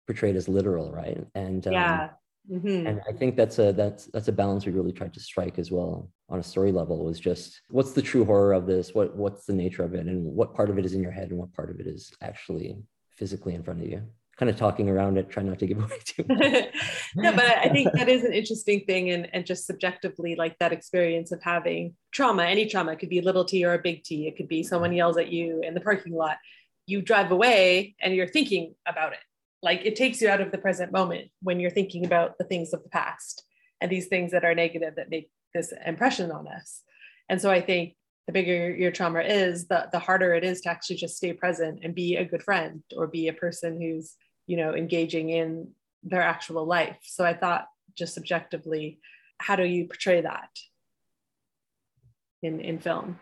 portray 0.08 0.32
it 0.32 0.36
as 0.36 0.48
literal, 0.48 0.92
right? 0.92 1.24
And 1.36 1.66
um, 1.68 1.74
yeah, 1.74 2.10
Mm-hmm. 2.52 2.88
And 2.88 3.02
I 3.08 3.14
think 3.14 3.38
that's 3.38 3.58
a 3.60 3.72
that's 3.72 4.08
that's 4.08 4.28
a 4.28 4.32
balance 4.32 4.66
we 4.66 4.74
really 4.74 4.92
tried 4.92 5.14
to 5.14 5.20
strike 5.20 5.58
as 5.60 5.72
well 5.72 6.10
on 6.30 6.40
a 6.40 6.44
story 6.44 6.72
level 6.72 7.06
was 7.06 7.20
just 7.20 7.62
what's 7.70 7.94
the 7.94 8.02
true 8.02 8.26
horror 8.26 8.54
of 8.54 8.68
this? 8.68 8.94
What 8.94 9.16
what's 9.16 9.46
the 9.46 9.54
nature 9.54 9.84
of 9.84 9.94
it 9.94 10.08
and 10.08 10.26
what 10.26 10.54
part 10.54 10.70
of 10.70 10.78
it 10.78 10.86
is 10.86 10.94
in 10.94 11.02
your 11.02 11.12
head 11.12 11.30
and 11.30 11.40
what 11.40 11.54
part 11.54 11.70
of 11.70 11.80
it 11.80 11.88
is 11.88 12.12
actually 12.22 12.78
physically 13.12 13.56
in 13.56 13.64
front 13.64 13.82
of 13.82 13.88
you? 13.88 14.04
Kind 14.36 14.50
of 14.50 14.58
talking 14.58 14.90
around 14.90 15.18
it, 15.18 15.30
try 15.30 15.42
not 15.42 15.60
to 15.60 15.68
give 15.68 15.78
away 15.84 16.00
too 16.04 16.26
much. 16.28 16.66
no, 17.16 17.32
but 17.32 17.46
I 17.46 17.70
think 17.70 17.92
that 17.94 18.10
is 18.10 18.26
an 18.26 18.34
interesting 18.34 18.84
thing 18.86 19.12
and, 19.12 19.30
and 19.32 19.46
just 19.46 19.66
subjectively 19.66 20.36
like 20.36 20.60
that 20.60 20.74
experience 20.74 21.32
of 21.32 21.42
having 21.42 21.96
trauma, 22.12 22.44
any 22.44 22.66
trauma, 22.66 22.92
it 22.92 23.00
could 23.00 23.10
be 23.10 23.20
a 23.20 23.24
little 23.24 23.46
T 23.46 23.64
or 23.64 23.74
a 23.74 23.80
big 23.80 24.04
T. 24.04 24.28
It 24.28 24.36
could 24.36 24.50
be 24.50 24.64
someone 24.64 24.92
yells 24.92 25.18
at 25.18 25.32
you 25.32 25.62
in 25.62 25.76
the 25.76 25.82
parking 25.82 26.14
lot. 26.14 26.38
You 26.88 27.02
drive 27.02 27.32
away 27.32 27.96
and 28.02 28.14
you're 28.14 28.28
thinking 28.28 28.76
about 28.86 29.14
it 29.14 29.20
like 29.64 29.86
it 29.86 29.96
takes 29.96 30.22
you 30.22 30.30
out 30.30 30.42
of 30.42 30.52
the 30.52 30.58
present 30.58 30.92
moment 30.92 31.32
when 31.42 31.60
you're 31.60 31.72
thinking 31.72 32.06
about 32.06 32.38
the 32.38 32.44
things 32.44 32.74
of 32.74 32.84
the 32.84 32.90
past 32.90 33.44
and 33.82 33.92
these 33.92 34.08
things 34.08 34.32
that 34.32 34.46
are 34.46 34.54
negative 34.54 34.96
that 34.98 35.10
make 35.10 35.32
this 35.56 35.74
impression 35.86 36.32
on 36.32 36.48
us. 36.48 36.82
And 37.30 37.42
so 37.42 37.50
i 37.50 37.62
think 37.62 37.96
the 38.28 38.34
bigger 38.34 38.74
your 38.74 38.92
trauma 38.92 39.22
is 39.22 39.68
the, 39.68 39.88
the 39.92 40.00
harder 40.00 40.34
it 40.34 40.44
is 40.44 40.62
to 40.62 40.70
actually 40.70 40.96
just 40.96 41.18
stay 41.18 41.34
present 41.34 41.80
and 41.84 41.94
be 41.94 42.16
a 42.16 42.26
good 42.26 42.44
friend 42.44 42.84
or 42.96 43.08
be 43.08 43.28
a 43.28 43.34
person 43.34 43.82
who's 43.82 44.16
you 44.48 44.58
know 44.58 44.74
engaging 44.74 45.30
in 45.30 45.70
their 46.04 46.22
actual 46.22 46.66
life. 46.66 46.98
So 47.04 47.24
i 47.26 47.34
thought 47.34 47.68
just 47.98 48.14
subjectively 48.14 49.00
how 49.40 49.56
do 49.56 49.64
you 49.64 49.88
portray 49.88 50.22
that 50.22 50.50
in 52.42 52.60
in 52.60 52.80
film? 52.80 53.20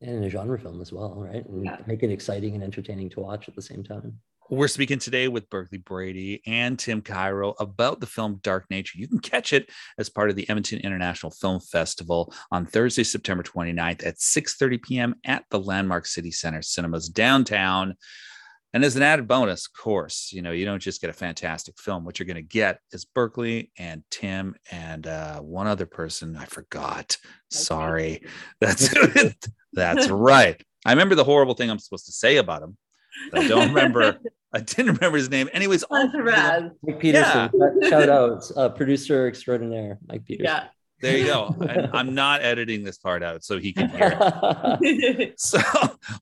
And 0.00 0.16
in 0.16 0.24
a 0.24 0.30
genre 0.30 0.58
film 0.58 0.80
as 0.80 0.92
well 0.92 1.14
right? 1.16 1.46
And 1.46 1.64
yeah. 1.64 1.78
make 1.86 2.02
it 2.02 2.10
exciting 2.10 2.54
and 2.54 2.64
entertaining 2.64 3.10
to 3.10 3.20
watch 3.20 3.48
at 3.48 3.54
the 3.54 3.62
same 3.62 3.84
time 3.84 4.18
we're 4.50 4.68
speaking 4.68 4.98
today 4.98 5.28
with 5.28 5.48
Berkeley 5.48 5.78
Brady 5.78 6.42
and 6.46 6.78
Tim 6.78 7.00
Cairo 7.00 7.54
about 7.58 8.00
the 8.00 8.06
film 8.06 8.40
Dark 8.42 8.66
Nature. 8.70 8.98
You 8.98 9.08
can 9.08 9.18
catch 9.18 9.52
it 9.52 9.70
as 9.98 10.08
part 10.08 10.30
of 10.30 10.36
the 10.36 10.48
Edmonton 10.48 10.80
International 10.80 11.30
Film 11.30 11.60
Festival 11.60 12.32
on 12.50 12.66
Thursday, 12.66 13.04
September 13.04 13.42
29th 13.42 14.06
at 14.06 14.18
6:30 14.18 14.82
p.m. 14.82 15.14
at 15.24 15.44
the 15.50 15.58
Landmark 15.58 16.06
City 16.06 16.30
Center 16.30 16.62
Cinemas 16.62 17.08
downtown. 17.08 17.96
And 18.74 18.84
as 18.84 18.96
an 18.96 19.02
added 19.02 19.28
bonus, 19.28 19.66
of 19.66 19.74
course, 19.74 20.30
you 20.32 20.40
know, 20.40 20.52
you 20.52 20.64
don't 20.64 20.80
just 20.80 21.00
get 21.00 21.10
a 21.10 21.14
fantastic 21.14 21.78
film. 21.78 22.04
What 22.04 22.18
you're 22.18 22.26
going 22.26 22.36
to 22.36 22.42
get 22.42 22.78
is 22.90 23.04
Berkeley 23.04 23.70
and 23.78 24.02
Tim 24.10 24.54
and 24.70 25.06
uh, 25.06 25.40
one 25.40 25.66
other 25.66 25.84
person. 25.84 26.36
I 26.36 26.46
forgot. 26.46 27.18
Sorry. 27.50 28.22
That's 28.60 28.94
that's 29.74 30.08
right. 30.08 30.62
I 30.84 30.92
remember 30.92 31.14
the 31.14 31.24
horrible 31.24 31.54
thing 31.54 31.70
I'm 31.70 31.78
supposed 31.78 32.06
to 32.06 32.12
say 32.12 32.36
about 32.36 32.62
him. 32.62 32.76
I 33.32 33.48
don't 33.48 33.68
remember. 33.68 34.18
I 34.52 34.60
didn't 34.60 34.94
remember 34.94 35.16
his 35.16 35.30
name. 35.30 35.48
Anyways, 35.52 35.84
Mike 35.90 37.00
Peterson. 37.00 37.50
Yeah. 37.54 37.88
Shout 37.88 38.08
out, 38.08 38.42
uh, 38.56 38.68
producer 38.68 39.26
extraordinaire, 39.26 39.98
Mike 40.06 40.24
Peterson. 40.24 40.44
Yeah. 40.44 40.64
There 41.02 41.18
you 41.18 41.24
go. 41.24 41.56
I, 41.92 41.98
am 41.98 42.14
not 42.14 42.42
editing 42.42 42.84
this 42.84 42.96
part 42.96 43.24
out 43.24 43.42
so 43.42 43.58
he 43.58 43.72
can 43.72 43.88
hear 43.88 44.16
it. 44.80 45.34
so 45.40 45.58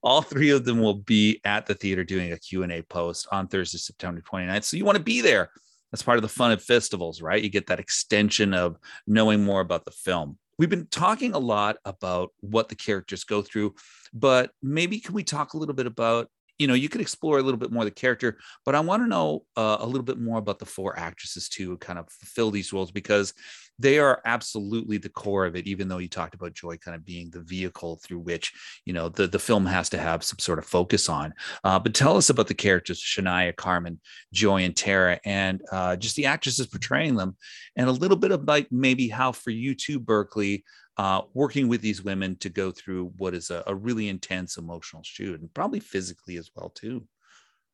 all 0.03 0.23
three 0.23 0.51
of 0.51 0.65
them 0.65 0.81
will 0.81 0.95
be 0.95 1.39
at 1.45 1.67
the 1.67 1.75
theater 1.75 2.03
doing 2.03 2.33
a 2.33 2.39
Q&A 2.39 2.81
post 2.83 3.29
on 3.31 3.47
Thursday, 3.47 3.77
September 3.77 4.23
29th. 4.23 4.65
So 4.65 4.79
you 4.79 4.87
want 4.87 4.97
to 4.97 5.05
be 5.05 5.21
there. 5.21 5.51
That's 5.93 6.03
part 6.03 6.17
of 6.17 6.23
the 6.23 6.29
fun 6.29 6.53
of 6.53 6.63
festivals, 6.63 7.21
right? 7.21 7.43
You 7.43 7.51
get 7.51 7.67
that 7.67 7.79
extension 7.79 8.55
of 8.55 8.79
knowing 9.07 9.45
more 9.45 9.61
about 9.61 9.85
the 9.85 9.91
film. 9.91 10.39
We've 10.57 10.71
been 10.71 10.87
talking 10.87 11.35
a 11.35 11.39
lot 11.39 11.77
about 11.85 12.31
what 12.41 12.71
the 12.71 12.75
characters 12.75 13.25
go 13.25 13.43
through, 13.43 13.75
but 14.15 14.51
maybe 14.63 14.99
can 14.99 15.15
we 15.15 15.25
talk 15.25 15.53
a 15.53 15.59
little 15.59 15.75
bit 15.75 15.87
about 15.87 16.31
you 16.61 16.67
know, 16.67 16.75
you 16.75 16.91
could 16.91 17.01
explore 17.01 17.39
a 17.39 17.43
little 17.43 17.59
bit 17.59 17.73
more 17.73 17.85
the 17.85 17.91
character, 17.91 18.39
but 18.67 18.75
I 18.75 18.81
want 18.81 19.03
to 19.03 19.09
know 19.09 19.45
uh, 19.57 19.79
a 19.81 19.87
little 19.87 20.05
bit 20.05 20.21
more 20.21 20.39
about 20.39 20.59
the 20.59 20.67
four 20.67 20.99
actresses 20.99 21.49
too, 21.49 21.79
kind 21.79 21.99
of 21.99 22.07
fulfill 22.13 22.51
these 22.51 22.71
roles 22.71 22.91
because 22.91 23.33
they 23.79 23.99
are 23.99 24.21
absolutely 24.27 24.99
the 24.99 25.09
core 25.09 25.47
of 25.47 25.57
it. 25.57 25.67
Even 25.67 25.89
though 25.89 25.97
you 25.97 26.09
talked 26.09 26.35
about 26.35 26.53
Joy 26.53 26.77
kind 26.77 26.95
of 26.95 27.07
being 27.07 27.31
the 27.31 27.41
vehicle 27.41 27.99
through 28.05 28.19
which 28.19 28.53
you 28.85 28.93
know 28.93 29.09
the 29.09 29.27
the 29.27 29.39
film 29.39 29.65
has 29.65 29.89
to 29.89 29.99
have 29.99 30.23
some 30.23 30.39
sort 30.39 30.59
of 30.59 30.67
focus 30.67 31.09
on. 31.09 31.33
Uh, 31.65 31.79
but 31.79 31.95
tell 31.95 32.19
us 32.19 32.29
about 32.29 32.47
the 32.47 32.55
characters: 32.55 33.03
Shania, 33.03 33.57
Carmen, 33.57 33.99
Joy, 34.35 34.65
and 34.65 34.77
Tara, 34.77 35.19
and 35.25 35.63
uh, 35.73 35.97
just 35.97 36.15
the 36.15 36.27
actresses 36.27 36.67
portraying 36.67 37.17
them, 37.17 37.37
and 37.75 37.89
a 37.89 37.93
little 37.93 38.19
bit 38.19 38.33
of 38.33 38.45
like 38.45 38.69
maybe 38.71 39.09
how 39.09 39.33
for 39.33 39.51
you 39.51 39.75
too, 39.75 39.99
Berkeley, 39.99 40.65
uh, 41.01 41.23
working 41.33 41.67
with 41.67 41.81
these 41.81 42.05
women 42.05 42.37
to 42.37 42.51
go 42.51 42.71
through 42.71 43.11
what 43.17 43.33
is 43.33 43.49
a, 43.49 43.65
a, 43.67 43.75
really 43.75 44.11
intense 44.11 44.59
emotional 44.59 45.03
shoot 45.03 45.41
and 45.41 45.53
probably 45.55 45.81
physically 45.81 46.37
as 46.37 46.51
well 46.55 46.69
too. 46.69 47.07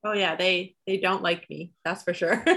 Oh 0.04 0.12
yeah 0.12 0.37
they 0.37 0.76
they 0.87 0.99
don't 0.99 1.25
like 1.25 1.50
me 1.50 1.73
that's 1.85 2.04
for 2.04 2.14
sure. 2.14 2.45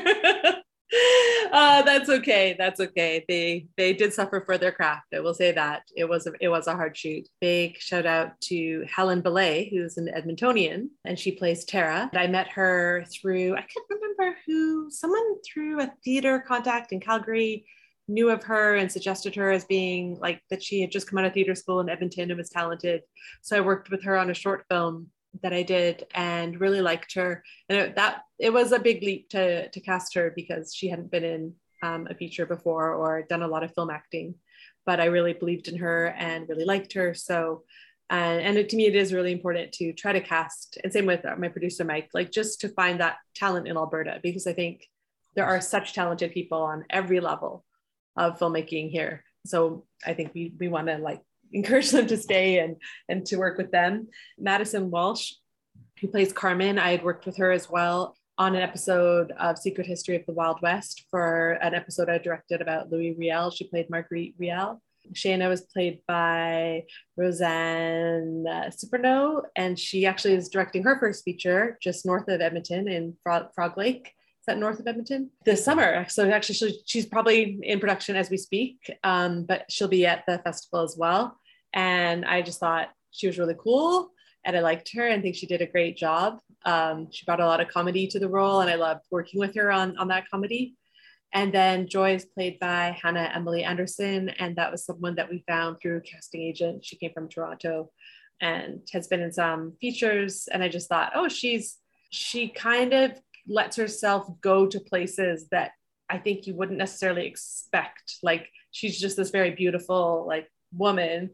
Uh, 1.52 1.82
that's 1.82 2.10
okay 2.10 2.56
that's 2.60 2.80
okay. 2.80 3.26
They 3.28 3.66
they 3.76 3.94
did 3.94 4.14
suffer 4.14 4.42
for 4.46 4.60
their 4.60 4.72
craft 4.72 5.08
i 5.16 5.20
will 5.20 5.34
say 5.34 5.52
that. 5.52 5.82
It 5.96 6.08
was 6.08 6.28
a, 6.28 6.34
it 6.40 6.50
was 6.50 6.68
a 6.68 6.76
hard 6.76 6.96
shoot. 6.96 7.28
Big 7.42 7.78
shout 7.80 8.06
out 8.06 8.40
to 8.42 8.86
helen 8.88 9.22
belay 9.22 9.70
who's 9.72 9.98
an 9.98 10.10
edmontonian 10.16 10.90
and 11.06 11.18
she 11.18 11.32
plays 11.32 11.66
tara. 11.66 12.10
I 12.14 12.28
met 12.28 12.50
her 12.50 13.06
through 13.12 13.54
i 13.54 13.62
can't 13.62 13.90
remember 13.90 14.38
who 14.46 14.92
someone 14.92 15.42
through 15.42 15.82
a 15.82 15.92
theater 16.04 16.44
contact 16.48 16.92
in 16.92 17.00
calgary 17.00 17.66
knew 18.10 18.30
of 18.30 18.44
her 18.44 18.76
and 18.76 18.92
suggested 18.92 19.36
her 19.36 19.52
as 19.52 19.66
being 19.66 20.18
like 20.20 20.42
that 20.50 20.64
she 20.64 20.82
had 20.82 20.92
just 20.92 21.08
come 21.08 21.20
out 21.20 21.26
of 21.26 21.34
theater 21.34 21.56
school 21.56 21.80
in 21.80 21.90
Edmonton 21.90 22.32
and 22.32 22.38
was 22.38 22.50
talented. 22.50 23.04
So 23.42 23.56
I 23.56 23.62
worked 23.62 23.90
with 23.90 24.04
her 24.04 24.18
on 24.18 24.30
a 24.30 24.34
short 24.34 24.66
film 24.70 25.08
that 25.44 25.54
I 25.54 25.64
did 25.64 26.06
and 26.16 26.60
really 26.60 26.82
liked 26.82 27.14
her. 27.14 27.44
And 27.70 27.78
it, 27.78 27.96
that 27.96 28.24
it 28.40 28.52
was 28.52 28.72
a 28.72 28.80
big 28.80 29.04
leap 29.04 29.30
to 29.30 29.70
to 29.70 29.80
cast 29.80 30.16
her 30.16 30.34
because 30.36 30.74
she 30.74 30.90
hadn't 30.90 31.12
been 31.12 31.24
in 31.24 31.54
um, 31.84 32.08
a 32.10 32.16
feature 32.16 32.46
before 32.46 32.94
or 32.94 33.22
done 33.22 33.44
a 33.44 33.48
lot 33.48 33.64
of 33.64 33.74
film 33.74 33.90
acting. 33.90 34.36
But 34.86 35.00
I 35.00 35.06
really 35.06 35.34
believed 35.34 35.68
in 35.68 35.78
her 35.78 36.08
and 36.08 36.50
really 36.50 36.66
liked 36.66 36.94
her. 36.94 37.14
So 37.14 37.64
and, 38.10 38.42
and 38.42 38.58
it, 38.58 38.70
to 38.70 38.76
me, 38.76 38.88
it 38.88 38.96
is 38.96 39.14
really 39.14 39.32
important 39.32 39.72
to 39.74 39.94
try 39.94 40.14
to 40.14 40.20
cast, 40.20 40.80
and 40.84 40.92
same 40.92 41.06
with 41.06 41.24
my 41.38 41.48
producer 41.48 41.84
Mike, 41.84 42.10
like 42.14 42.32
just 42.32 42.60
to 42.62 42.70
find 42.70 43.00
that 43.00 43.18
talent 43.36 43.68
in 43.68 43.78
Alberta 43.78 44.20
because 44.24 44.48
I 44.48 44.54
think 44.54 44.88
there 45.36 45.46
are 45.46 45.62
such 45.62 45.94
talented 45.94 46.32
people 46.32 46.58
on 46.58 46.86
every 46.90 47.20
level 47.20 47.64
of 48.20 48.38
filmmaking 48.38 48.92
here. 48.92 49.24
So 49.46 49.86
I 50.06 50.14
think 50.14 50.32
we, 50.36 50.54
we 50.60 50.68
want 50.68 50.88
to 50.88 50.98
like 50.98 51.22
encourage 51.54 51.90
them 51.90 52.06
to 52.08 52.18
stay 52.18 52.60
and, 52.60 52.76
and 53.08 53.26
to 53.28 53.38
work 53.38 53.58
with 53.58 53.72
them. 53.72 54.10
Madison 54.38 54.92
Walsh, 54.92 55.34
who 56.00 56.08
plays 56.08 56.32
Carmen, 56.32 56.78
I 56.78 56.92
had 56.92 57.04
worked 57.04 57.26
with 57.26 57.38
her 57.38 57.52
as 57.52 57.70
well 57.70 58.16
on 58.38 58.56
an 58.56 58.62
episode 58.62 59.32
of 59.40 59.58
Secret 59.58 59.88
History 59.88 60.16
of 60.16 60.26
the 60.26 60.34
Wild 60.34 60.62
West 60.62 61.06
for 61.10 61.54
an 61.62 61.74
episode 61.74 62.10
I 62.10 62.20
directed 62.20 62.62
about 62.62 62.92
Louis 62.92 63.16
Riel. 63.18 63.52
She 63.52 63.68
played 63.68 63.90
Marguerite 63.90 64.36
Riel. 64.38 64.82
Shana 65.14 65.50
was 65.50 65.62
played 65.62 66.02
by 66.08 66.84
Roseanne 67.18 68.46
uh, 68.48 68.70
and 69.56 69.80
she 69.80 70.06
actually 70.06 70.36
is 70.36 70.50
directing 70.50 70.84
her 70.84 71.00
first 71.00 71.24
feature 71.24 71.78
just 71.82 72.06
north 72.06 72.28
of 72.28 72.42
Edmonton 72.42 72.88
in 72.88 73.18
Frog 73.24 73.78
Lake 73.78 74.14
that 74.50 74.58
north 74.58 74.80
of 74.80 74.88
Edmonton 74.88 75.30
this 75.46 75.64
summer. 75.64 76.06
So 76.10 76.30
actually, 76.30 76.74
she's 76.86 77.06
probably 77.06 77.60
in 77.64 77.80
production 77.80 78.16
as 78.16 78.30
we 78.30 78.38
speak, 78.38 78.78
um, 79.04 79.46
but 79.46 79.72
she'll 79.72 79.88
be 79.88 80.06
at 80.06 80.26
the 80.28 80.40
festival 80.40 80.82
as 80.84 80.96
well. 80.98 81.38
And 81.74 82.26
I 82.26 82.42
just 82.42 82.60
thought 82.60 82.90
she 83.12 83.28
was 83.28 83.40
really 83.40 83.56
cool, 83.58 84.12
and 84.44 84.58
I 84.58 84.62
liked 84.62 84.92
her 84.96 85.08
and 85.08 85.22
think 85.22 85.36
she 85.36 85.46
did 85.46 85.62
a 85.62 85.68
great 85.68 85.96
job. 85.98 86.40
Um, 86.66 87.08
she 87.12 87.26
brought 87.26 87.40
a 87.40 87.46
lot 87.46 87.62
of 87.62 87.70
comedy 87.70 88.08
to 88.08 88.20
the 88.20 88.30
role, 88.30 88.62
and 88.62 88.70
I 88.70 88.76
loved 88.76 89.06
working 89.12 89.40
with 89.40 89.56
her 89.56 89.72
on 89.72 89.98
on 89.98 90.10
that 90.10 90.30
comedy. 90.30 90.76
And 91.32 91.54
then 91.54 91.88
Joy 91.88 92.16
is 92.16 92.26
played 92.26 92.60
by 92.60 92.98
Hannah 93.02 93.32
Emily 93.34 93.64
Anderson, 93.64 94.30
and 94.40 94.56
that 94.56 94.72
was 94.72 94.84
someone 94.84 95.16
that 95.16 95.30
we 95.30 95.44
found 95.48 95.78
through 95.80 95.98
a 95.98 96.02
casting 96.02 96.42
agent. 96.42 96.84
She 96.84 96.98
came 96.98 97.14
from 97.14 97.30
Toronto 97.30 97.92
and 98.42 98.88
has 98.94 99.08
been 99.08 99.22
in 99.22 99.32
some 99.32 99.74
features. 99.82 100.48
And 100.52 100.64
I 100.64 100.70
just 100.70 100.90
thought, 100.90 101.12
oh, 101.16 101.28
she's 101.28 101.78
she 102.12 102.48
kind 102.48 102.94
of 102.94 103.12
lets 103.50 103.76
herself 103.76 104.30
go 104.42 104.68
to 104.68 104.80
places 104.80 105.48
that 105.52 105.72
I 106.10 106.18
think 106.18 106.48
you 106.48 106.56
wouldn't 106.56 106.78
necessarily 106.78 107.26
expect. 107.26 108.18
Like 108.24 108.50
she's 108.72 109.00
just 109.00 109.18
this 109.18 109.32
very 109.32 109.52
beautiful 109.52 110.26
like 110.28 110.48
woman, 110.72 111.32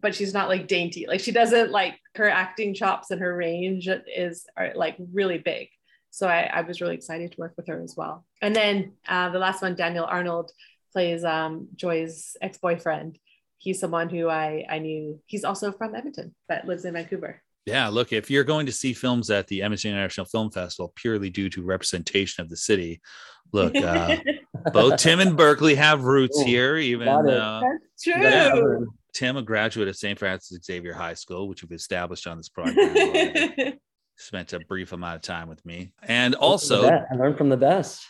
but 0.00 0.14
she's 0.14 0.34
not 0.34 0.48
like 0.48 0.68
dainty. 0.68 1.06
Like 1.08 1.20
she 1.20 1.32
doesn't 1.32 1.70
like 1.70 1.98
her 2.14 2.28
acting 2.28 2.74
chops 2.74 3.10
and 3.10 3.20
her 3.20 3.34
range 3.34 3.88
is 4.14 4.46
are 4.56 4.72
like 4.74 4.96
really 5.12 5.38
big. 5.38 5.68
So 6.10 6.28
I, 6.28 6.42
I 6.52 6.60
was 6.62 6.80
really 6.80 6.94
excited 6.94 7.32
to 7.32 7.40
work 7.40 7.54
with 7.56 7.66
her 7.66 7.82
as 7.82 7.94
well. 7.96 8.24
And 8.40 8.54
then 8.54 8.92
uh, 9.06 9.30
the 9.30 9.38
last 9.38 9.62
one, 9.62 9.74
Daniel 9.74 10.04
Arnold 10.04 10.50
plays 10.92 11.22
um, 11.24 11.68
Joy's 11.76 12.36
ex-boyfriend. 12.40 13.18
He's 13.58 13.80
someone 13.80 14.08
who 14.08 14.28
I, 14.28 14.64
I 14.68 14.78
knew. 14.78 15.20
He's 15.26 15.44
also 15.44 15.70
from 15.70 15.94
Edmonton, 15.94 16.34
but 16.48 16.64
lives 16.64 16.84
in 16.84 16.94
Vancouver. 16.94 17.42
Yeah, 17.68 17.88
look, 17.88 18.12
if 18.12 18.30
you're 18.30 18.44
going 18.44 18.66
to 18.66 18.72
see 18.72 18.92
films 18.92 19.30
at 19.30 19.46
the 19.46 19.62
Edmonton 19.62 19.90
International 19.90 20.26
Film 20.26 20.50
Festival 20.50 20.92
purely 20.96 21.28
due 21.28 21.50
to 21.50 21.62
representation 21.62 22.42
of 22.42 22.48
the 22.48 22.56
city, 22.56 23.00
look, 23.52 23.76
uh, 23.76 24.16
both 24.72 24.96
Tim 24.98 25.20
and 25.20 25.36
Berkeley 25.36 25.74
have 25.74 26.04
roots 26.04 26.40
Ooh, 26.40 26.44
here. 26.44 26.76
Even 26.78 27.08
uh, 27.08 27.60
that's 27.60 28.02
true. 28.02 28.88
Tim, 29.12 29.36
a 29.36 29.42
graduate 29.42 29.88
of 29.88 29.96
St. 29.96 30.18
Francis 30.18 30.58
Xavier 30.64 30.94
High 30.94 31.14
School, 31.14 31.48
which 31.48 31.62
we've 31.62 31.72
established 31.72 32.26
on 32.26 32.36
this 32.36 32.48
program. 32.48 33.74
spent 34.16 34.52
a 34.52 34.60
brief 34.60 34.92
amount 34.92 35.16
of 35.16 35.22
time 35.22 35.48
with 35.48 35.64
me, 35.64 35.92
and 36.02 36.34
also 36.34 36.88
I 36.88 37.14
learned 37.14 37.36
from 37.36 37.48
the 37.48 37.56
best. 37.56 38.04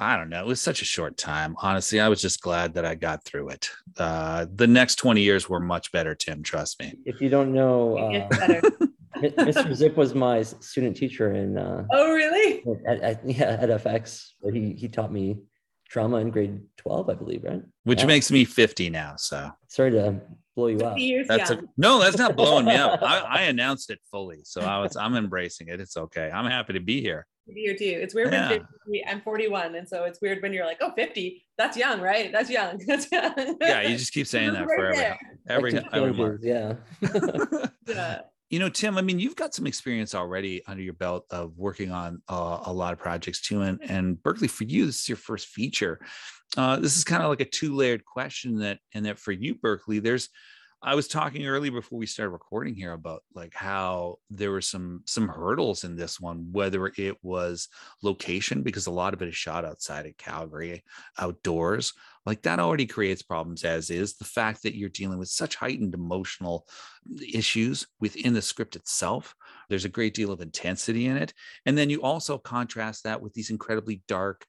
I 0.00 0.16
don't 0.16 0.28
know. 0.28 0.40
It 0.40 0.46
was 0.46 0.60
such 0.60 0.80
a 0.80 0.84
short 0.84 1.16
time. 1.16 1.56
Honestly, 1.60 1.98
I 1.98 2.08
was 2.08 2.22
just 2.22 2.40
glad 2.40 2.74
that 2.74 2.84
I 2.84 2.94
got 2.94 3.24
through 3.24 3.48
it. 3.48 3.70
Uh, 3.96 4.46
the 4.54 4.68
next 4.68 4.94
20 4.96 5.22
years 5.22 5.48
were 5.48 5.58
much 5.58 5.90
better, 5.90 6.14
Tim. 6.14 6.44
Trust 6.44 6.78
me. 6.80 6.94
If 7.04 7.20
you 7.20 7.28
don't 7.28 7.52
know, 7.52 7.98
uh, 7.98 8.60
Mr. 9.22 9.74
Zip 9.74 9.96
was 9.96 10.14
my 10.14 10.42
student 10.42 10.96
teacher 10.96 11.34
in. 11.34 11.58
Uh, 11.58 11.84
oh, 11.92 12.12
really? 12.12 12.64
At, 12.86 13.00
at, 13.00 13.28
yeah, 13.28 13.56
at 13.60 13.68
FX. 13.68 14.30
He 14.52 14.74
he 14.74 14.88
taught 14.88 15.12
me 15.12 15.38
drama 15.88 16.18
in 16.18 16.30
grade 16.30 16.60
12, 16.76 17.10
I 17.10 17.14
believe, 17.14 17.44
right? 17.44 17.62
Which 17.84 18.00
yeah. 18.00 18.06
makes 18.06 18.30
me 18.30 18.44
50 18.44 18.90
now. 18.90 19.14
So 19.16 19.50
sorry 19.68 19.92
to 19.92 20.20
blow 20.54 20.66
you 20.68 20.78
up. 20.80 20.96
That's 21.26 21.50
a, 21.50 21.62
no, 21.76 21.98
that's 21.98 22.18
not 22.18 22.36
blowing 22.36 22.66
me 22.66 22.74
up. 22.74 23.00
I, 23.02 23.18
I, 23.20 23.40
announced 23.42 23.90
it 23.90 23.98
fully, 24.10 24.40
so 24.44 24.60
I 24.60 24.80
was 24.80 24.96
I'm 24.96 25.16
embracing 25.16 25.68
it. 25.68 25.80
It's 25.80 25.96
okay. 25.96 26.30
I'm 26.30 26.46
happy 26.46 26.74
to 26.74 26.80
be 26.80 27.00
here. 27.00 27.26
Here 27.46 27.74
too. 27.74 27.98
It's 28.02 28.14
weird 28.14 28.32
yeah. 28.32 28.48
when 28.50 28.66
50, 28.86 29.06
I'm 29.06 29.22
41, 29.22 29.74
and 29.74 29.88
so 29.88 30.04
it's 30.04 30.20
weird 30.20 30.42
when 30.42 30.52
you're 30.52 30.66
like, 30.66 30.78
oh, 30.82 30.92
50. 30.94 31.42
That's 31.56 31.78
young, 31.78 32.00
right? 32.02 32.30
That's 32.30 32.50
young. 32.50 32.78
That's 32.86 33.10
young. 33.10 33.56
yeah, 33.60 33.80
you 33.82 33.96
just 33.96 34.12
keep 34.12 34.26
saying 34.26 34.52
that 34.52 34.66
right 34.66 34.78
forever. 34.78 35.18
Every 35.48 35.80
every 35.92 36.38
yeah. 36.42 36.74
yeah 37.86 38.20
you 38.50 38.58
know 38.58 38.68
tim 38.68 38.96
i 38.96 39.02
mean 39.02 39.18
you've 39.18 39.36
got 39.36 39.54
some 39.54 39.66
experience 39.66 40.14
already 40.14 40.62
under 40.66 40.82
your 40.82 40.94
belt 40.94 41.24
of 41.30 41.56
working 41.56 41.90
on 41.90 42.22
uh, 42.28 42.60
a 42.66 42.72
lot 42.72 42.92
of 42.92 42.98
projects 42.98 43.40
too 43.40 43.62
and 43.62 43.80
and 43.82 44.22
berkeley 44.22 44.48
for 44.48 44.64
you 44.64 44.86
this 44.86 45.02
is 45.02 45.08
your 45.08 45.16
first 45.16 45.48
feature 45.48 46.00
uh, 46.56 46.76
this 46.76 46.96
is 46.96 47.04
kind 47.04 47.22
of 47.22 47.28
like 47.28 47.40
a 47.40 47.44
two 47.44 47.74
layered 47.74 48.04
question 48.04 48.58
that 48.58 48.78
and 48.94 49.06
that 49.06 49.18
for 49.18 49.32
you 49.32 49.54
berkeley 49.54 49.98
there's 49.98 50.30
I 50.80 50.94
was 50.94 51.08
talking 51.08 51.44
earlier 51.44 51.72
before 51.72 51.98
we 51.98 52.06
started 52.06 52.30
recording 52.30 52.76
here 52.76 52.92
about 52.92 53.24
like 53.34 53.52
how 53.52 54.18
there 54.30 54.52
were 54.52 54.60
some 54.60 55.02
some 55.06 55.26
hurdles 55.26 55.82
in 55.82 55.96
this 55.96 56.20
one, 56.20 56.52
whether 56.52 56.92
it 56.96 57.16
was 57.20 57.68
location 58.00 58.62
because 58.62 58.86
a 58.86 58.92
lot 58.92 59.12
of 59.12 59.20
it 59.20 59.28
is 59.28 59.34
shot 59.34 59.64
outside 59.64 60.06
of 60.06 60.16
Calgary, 60.18 60.84
outdoors. 61.18 61.94
Like 62.28 62.42
that 62.42 62.60
already 62.60 62.84
creates 62.84 63.22
problems 63.22 63.64
as 63.64 63.88
is. 63.88 64.16
The 64.16 64.26
fact 64.26 64.62
that 64.64 64.76
you're 64.76 64.90
dealing 64.90 65.18
with 65.18 65.30
such 65.30 65.56
heightened 65.56 65.94
emotional 65.94 66.68
mm, 67.10 67.22
issues 67.34 67.86
within 68.00 68.34
the 68.34 68.42
script 68.42 68.76
itself. 68.76 69.34
There's 69.70 69.86
a 69.86 69.88
great 69.88 70.12
deal 70.12 70.30
of 70.30 70.42
intensity 70.42 71.06
in 71.06 71.16
it. 71.16 71.32
And 71.64 71.78
then 71.78 71.88
you 71.88 72.02
also 72.02 72.36
contrast 72.36 73.04
that 73.04 73.22
with 73.22 73.32
these 73.32 73.48
incredibly 73.48 74.02
dark, 74.08 74.44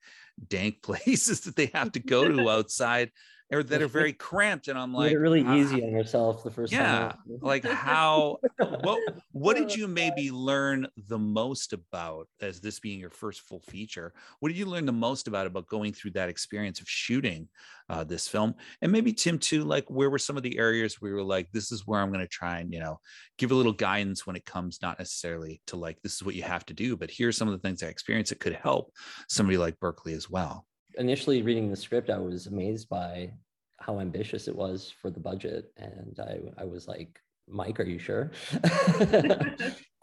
dank 0.45 0.81
places 0.83 1.39
that 1.41 1.55
they 1.55 1.67
have 1.67 1.93
to 1.93 2.01
go 2.01 2.27
to 2.27 2.49
outside 2.49 3.11
or 3.51 3.63
that 3.63 3.81
are 3.81 3.87
very 3.99 4.13
cramped 4.13 4.67
and 4.67 4.77
i'm 4.77 4.93
like 4.93 5.15
really 5.15 5.41
easy 5.59 5.83
on 5.83 5.91
yourself 5.91 6.43
the 6.43 6.51
first 6.51 6.71
yeah 6.71 7.09
time. 7.09 7.17
like 7.41 7.65
how 7.65 8.37
what 8.81 8.99
what 9.31 9.57
did 9.57 9.75
you 9.75 9.87
maybe 9.87 10.31
learn 10.31 10.87
the 11.07 11.17
most 11.17 11.73
about 11.73 12.27
as 12.41 12.59
this 12.59 12.79
being 12.79 12.99
your 12.99 13.09
first 13.09 13.41
full 13.41 13.61
feature? 13.61 14.13
What 14.39 14.49
did 14.49 14.57
you 14.57 14.65
learn 14.65 14.85
the 14.85 14.91
most 14.91 15.27
about 15.27 15.47
about 15.47 15.67
going 15.67 15.93
through 15.93 16.11
that 16.11 16.29
experience 16.29 16.81
of 16.81 16.89
shooting 16.89 17.47
uh, 17.89 18.03
this 18.03 18.27
film? 18.27 18.55
And 18.81 18.91
maybe 18.91 19.13
tim 19.13 19.39
too 19.39 19.63
like 19.63 19.89
where 19.89 20.09
were 20.09 20.19
some 20.19 20.37
of 20.37 20.43
the 20.43 20.57
areas 20.57 21.01
where 21.01 21.11
you 21.11 21.15
were 21.15 21.23
like 21.23 21.51
this 21.51 21.71
is 21.71 21.87
where 21.87 22.01
i'm 22.01 22.11
going 22.11 22.19
to 22.19 22.27
try 22.27 22.59
and 22.59 22.73
you 22.73 22.79
know 22.79 22.99
give 23.37 23.51
a 23.51 23.55
little 23.55 23.73
guidance 23.73 24.25
when 24.25 24.35
it 24.35 24.45
comes 24.45 24.79
not 24.81 24.99
necessarily 24.99 25.61
to 25.67 25.75
like 25.75 25.97
this 26.01 26.15
is 26.15 26.23
what 26.23 26.35
you 26.35 26.43
have 26.43 26.65
to 26.65 26.73
do 26.73 26.95
but 26.95 27.11
here's 27.11 27.37
some 27.37 27.47
of 27.47 27.53
the 27.53 27.67
things 27.67 27.83
i 27.83 27.87
experienced 27.87 28.29
that 28.29 28.39
could 28.39 28.53
help 28.53 28.91
somebody 29.27 29.57
like 29.57 29.79
berkeley 29.79 30.13
as 30.13 30.29
well 30.29 30.65
initially 30.99 31.41
reading 31.41 31.69
the 31.69 31.75
script, 31.75 32.09
I 32.09 32.17
was 32.17 32.47
amazed 32.47 32.89
by 32.89 33.31
how 33.77 33.99
ambitious 33.99 34.47
it 34.47 34.55
was 34.55 34.93
for 35.01 35.09
the 35.09 35.19
budget. 35.19 35.71
And 35.77 36.19
I, 36.19 36.61
I 36.61 36.65
was 36.65 36.87
like 36.87 37.19
Mike, 37.51 37.79
are 37.79 37.83
you 37.83 37.97
sure? 37.97 38.31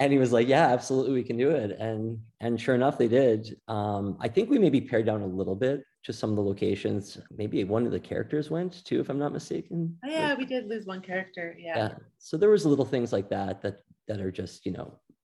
and 0.01 0.13
he 0.13 0.19
was 0.19 0.33
like, 0.33 0.49
Yeah, 0.49 0.67
absolutely, 0.67 1.13
we 1.13 1.23
can 1.23 1.37
do 1.37 1.51
it. 1.51 1.79
And 1.79 2.19
and 2.41 2.61
sure 2.61 2.75
enough, 2.75 2.99
they 2.99 3.09
did. 3.09 3.57
Um, 3.69 4.17
I 4.21 4.27
think 4.27 4.51
we 4.51 4.59
maybe 4.59 4.81
pared 4.81 5.07
down 5.07 5.23
a 5.23 5.27
little 5.27 5.55
bit, 5.55 5.85
to 6.07 6.13
some 6.13 6.31
of 6.31 6.37
the 6.37 6.43
locations. 6.43 7.19
Maybe 7.37 7.65
one 7.65 7.85
of 7.85 7.91
the 7.91 7.99
characters 7.99 8.49
went 8.49 8.85
too, 8.85 9.01
if 9.01 9.09
I'm 9.09 9.19
not 9.19 9.33
mistaken. 9.33 9.99
Oh, 10.05 10.09
yeah, 10.09 10.35
we 10.35 10.45
did 10.45 10.69
lose 10.69 10.87
one 10.87 11.01
character. 11.01 11.57
Yeah. 11.59 11.77
yeah. 11.77 11.95
So 12.19 12.37
there 12.37 12.49
was 12.49 12.65
little 12.65 12.85
things 12.85 13.13
like 13.13 13.29
that 13.31 13.61
that 13.63 13.83
that 14.07 14.21
are 14.21 14.31
just, 14.31 14.65
you 14.65 14.71
know, 14.71 14.95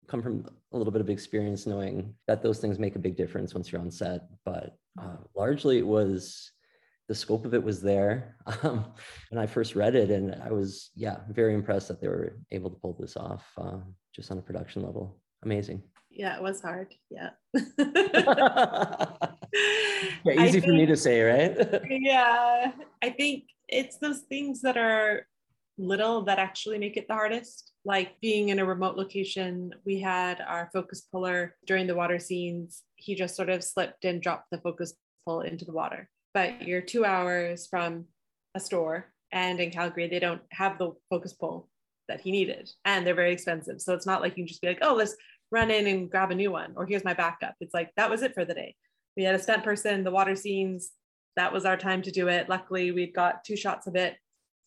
come 0.09 0.21
from 0.21 0.45
a 0.73 0.77
little 0.77 0.91
bit 0.91 1.01
of 1.01 1.09
experience 1.09 1.67
knowing 1.67 2.13
that 2.27 2.41
those 2.41 2.59
things 2.59 2.79
make 2.79 2.95
a 2.95 2.99
big 2.99 3.15
difference 3.15 3.53
once 3.53 3.71
you're 3.71 3.81
on 3.81 3.91
set. 3.91 4.21
But 4.43 4.75
uh, 5.01 5.17
largely 5.35 5.77
it 5.77 5.87
was 5.87 6.51
the 7.07 7.15
scope 7.15 7.45
of 7.45 7.53
it 7.53 7.63
was 7.63 7.81
there 7.81 8.35
um, 8.63 8.85
when 9.29 9.41
I 9.41 9.45
first 9.45 9.75
read 9.75 9.95
it. 9.95 10.09
And 10.09 10.35
I 10.43 10.51
was, 10.51 10.89
yeah, 10.95 11.17
very 11.29 11.53
impressed 11.53 11.87
that 11.89 12.01
they 12.01 12.07
were 12.07 12.37
able 12.51 12.69
to 12.69 12.75
pull 12.77 12.97
this 12.99 13.15
off 13.15 13.45
uh, 13.57 13.77
just 14.15 14.31
on 14.31 14.37
a 14.37 14.41
production 14.41 14.83
level. 14.83 15.19
Amazing. 15.43 15.83
Yeah, 16.09 16.35
it 16.35 16.41
was 16.41 16.61
hard. 16.61 16.93
Yeah. 17.09 17.29
yeah 17.53 17.67
easy 20.25 20.59
think, 20.59 20.65
for 20.65 20.71
me 20.71 20.85
to 20.85 20.97
say, 20.97 21.21
right? 21.21 21.81
yeah. 21.89 22.71
I 23.01 23.09
think 23.11 23.45
it's 23.67 23.97
those 23.97 24.21
things 24.21 24.61
that 24.61 24.77
are 24.77 25.27
little 25.77 26.23
that 26.23 26.39
actually 26.39 26.77
make 26.77 26.97
it 26.97 27.07
the 27.07 27.13
hardest. 27.13 27.71
Like 27.89 28.21
being 28.21 28.49
in 28.49 28.59
a 28.59 28.65
remote 28.65 28.97
location, 28.97 29.73
we 29.83 29.99
had 29.99 30.41
our 30.41 30.69
focus 30.71 31.01
puller 31.11 31.55
during 31.65 31.87
the 31.87 31.95
water 31.95 32.19
scenes. 32.19 32.83
He 32.97 33.15
just 33.15 33.35
sort 33.35 33.49
of 33.49 33.63
slipped 33.63 34.05
and 34.05 34.21
dropped 34.21 34.51
the 34.51 34.59
focus 34.59 34.93
pull 35.25 35.41
into 35.41 35.65
the 35.65 35.71
water. 35.71 36.07
But 36.35 36.67
you're 36.67 36.83
two 36.83 37.03
hours 37.03 37.65
from 37.65 38.05
a 38.53 38.59
store, 38.59 39.11
and 39.31 39.59
in 39.59 39.71
Calgary, 39.71 40.07
they 40.07 40.19
don't 40.19 40.43
have 40.51 40.77
the 40.77 40.91
focus 41.09 41.33
pull 41.33 41.67
that 42.07 42.21
he 42.21 42.29
needed, 42.29 42.69
and 42.85 43.07
they're 43.07 43.15
very 43.15 43.33
expensive. 43.33 43.81
So 43.81 43.95
it's 43.95 44.05
not 44.05 44.21
like 44.21 44.37
you 44.37 44.43
can 44.43 44.49
just 44.49 44.61
be 44.61 44.67
like, 44.67 44.83
oh, 44.83 44.93
let's 44.93 45.15
run 45.49 45.71
in 45.71 45.87
and 45.87 46.11
grab 46.11 46.29
a 46.29 46.35
new 46.35 46.51
one, 46.51 46.73
or 46.75 46.85
here's 46.85 47.03
my 47.03 47.15
backup. 47.15 47.55
It's 47.59 47.73
like 47.73 47.89
that 47.97 48.11
was 48.11 48.21
it 48.21 48.35
for 48.35 48.45
the 48.45 48.53
day. 48.53 48.75
We 49.17 49.23
had 49.23 49.33
a 49.33 49.39
stunt 49.41 49.63
person, 49.63 50.03
the 50.03 50.11
water 50.11 50.35
scenes, 50.35 50.91
that 51.37 51.51
was 51.51 51.65
our 51.65 51.75
time 51.75 52.03
to 52.03 52.11
do 52.11 52.27
it. 52.27 52.49
Luckily, 52.49 52.91
we 52.91 53.11
got 53.11 53.43
two 53.43 53.57
shots 53.57 53.87
of 53.87 53.95
it, 53.95 54.15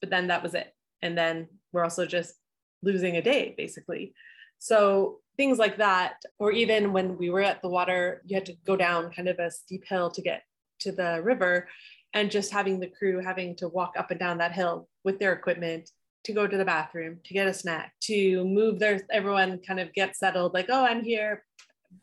but 0.00 0.10
then 0.10 0.26
that 0.26 0.42
was 0.42 0.54
it 0.54 0.74
and 1.02 1.18
then 1.18 1.48
we're 1.72 1.82
also 1.84 2.06
just 2.06 2.34
losing 2.82 3.16
a 3.16 3.22
day 3.22 3.54
basically. 3.56 4.14
So 4.58 5.20
things 5.36 5.58
like 5.58 5.78
that 5.78 6.22
or 6.38 6.52
even 6.52 6.92
when 6.92 7.16
we 7.16 7.30
were 7.30 7.42
at 7.42 7.62
the 7.62 7.68
water 7.68 8.22
you 8.26 8.34
had 8.34 8.46
to 8.46 8.54
go 8.66 8.76
down 8.76 9.10
kind 9.10 9.28
of 9.28 9.38
a 9.38 9.50
steep 9.50 9.84
hill 9.86 10.10
to 10.10 10.20
get 10.20 10.42
to 10.78 10.92
the 10.92 11.20
river 11.22 11.68
and 12.14 12.30
just 12.30 12.52
having 12.52 12.78
the 12.78 12.92
crew 12.98 13.18
having 13.18 13.56
to 13.56 13.68
walk 13.68 13.94
up 13.96 14.10
and 14.10 14.20
down 14.20 14.38
that 14.38 14.52
hill 14.52 14.88
with 15.04 15.18
their 15.18 15.32
equipment 15.32 15.90
to 16.24 16.34
go 16.34 16.46
to 16.46 16.58
the 16.58 16.64
bathroom 16.64 17.18
to 17.24 17.32
get 17.32 17.48
a 17.48 17.54
snack 17.54 17.94
to 18.00 18.44
move 18.44 18.78
their 18.78 19.00
everyone 19.10 19.58
kind 19.66 19.80
of 19.80 19.90
get 19.94 20.14
settled 20.14 20.52
like 20.52 20.66
oh 20.68 20.84
i'm 20.84 21.02
here 21.02 21.42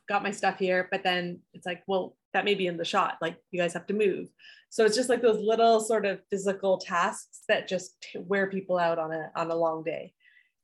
got 0.07 0.23
my 0.23 0.31
stuff 0.31 0.57
here 0.57 0.87
but 0.89 1.03
then 1.03 1.39
it's 1.53 1.67
like 1.67 1.83
well 1.85 2.15
that 2.33 2.45
may 2.45 2.55
be 2.55 2.67
in 2.67 2.77
the 2.77 2.85
shot 2.85 3.17
like 3.21 3.37
you 3.51 3.59
guys 3.59 3.73
have 3.73 3.87
to 3.87 3.93
move. 3.93 4.29
So 4.69 4.85
it's 4.85 4.95
just 4.95 5.09
like 5.09 5.21
those 5.21 5.39
little 5.39 5.79
sort 5.79 6.05
of 6.05 6.21
physical 6.29 6.77
tasks 6.77 7.41
that 7.47 7.67
just 7.67 7.95
wear 8.15 8.47
people 8.47 8.77
out 8.77 8.99
on 8.99 9.11
a 9.11 9.31
on 9.35 9.49
a 9.49 9.55
long 9.55 9.83
day 9.83 10.13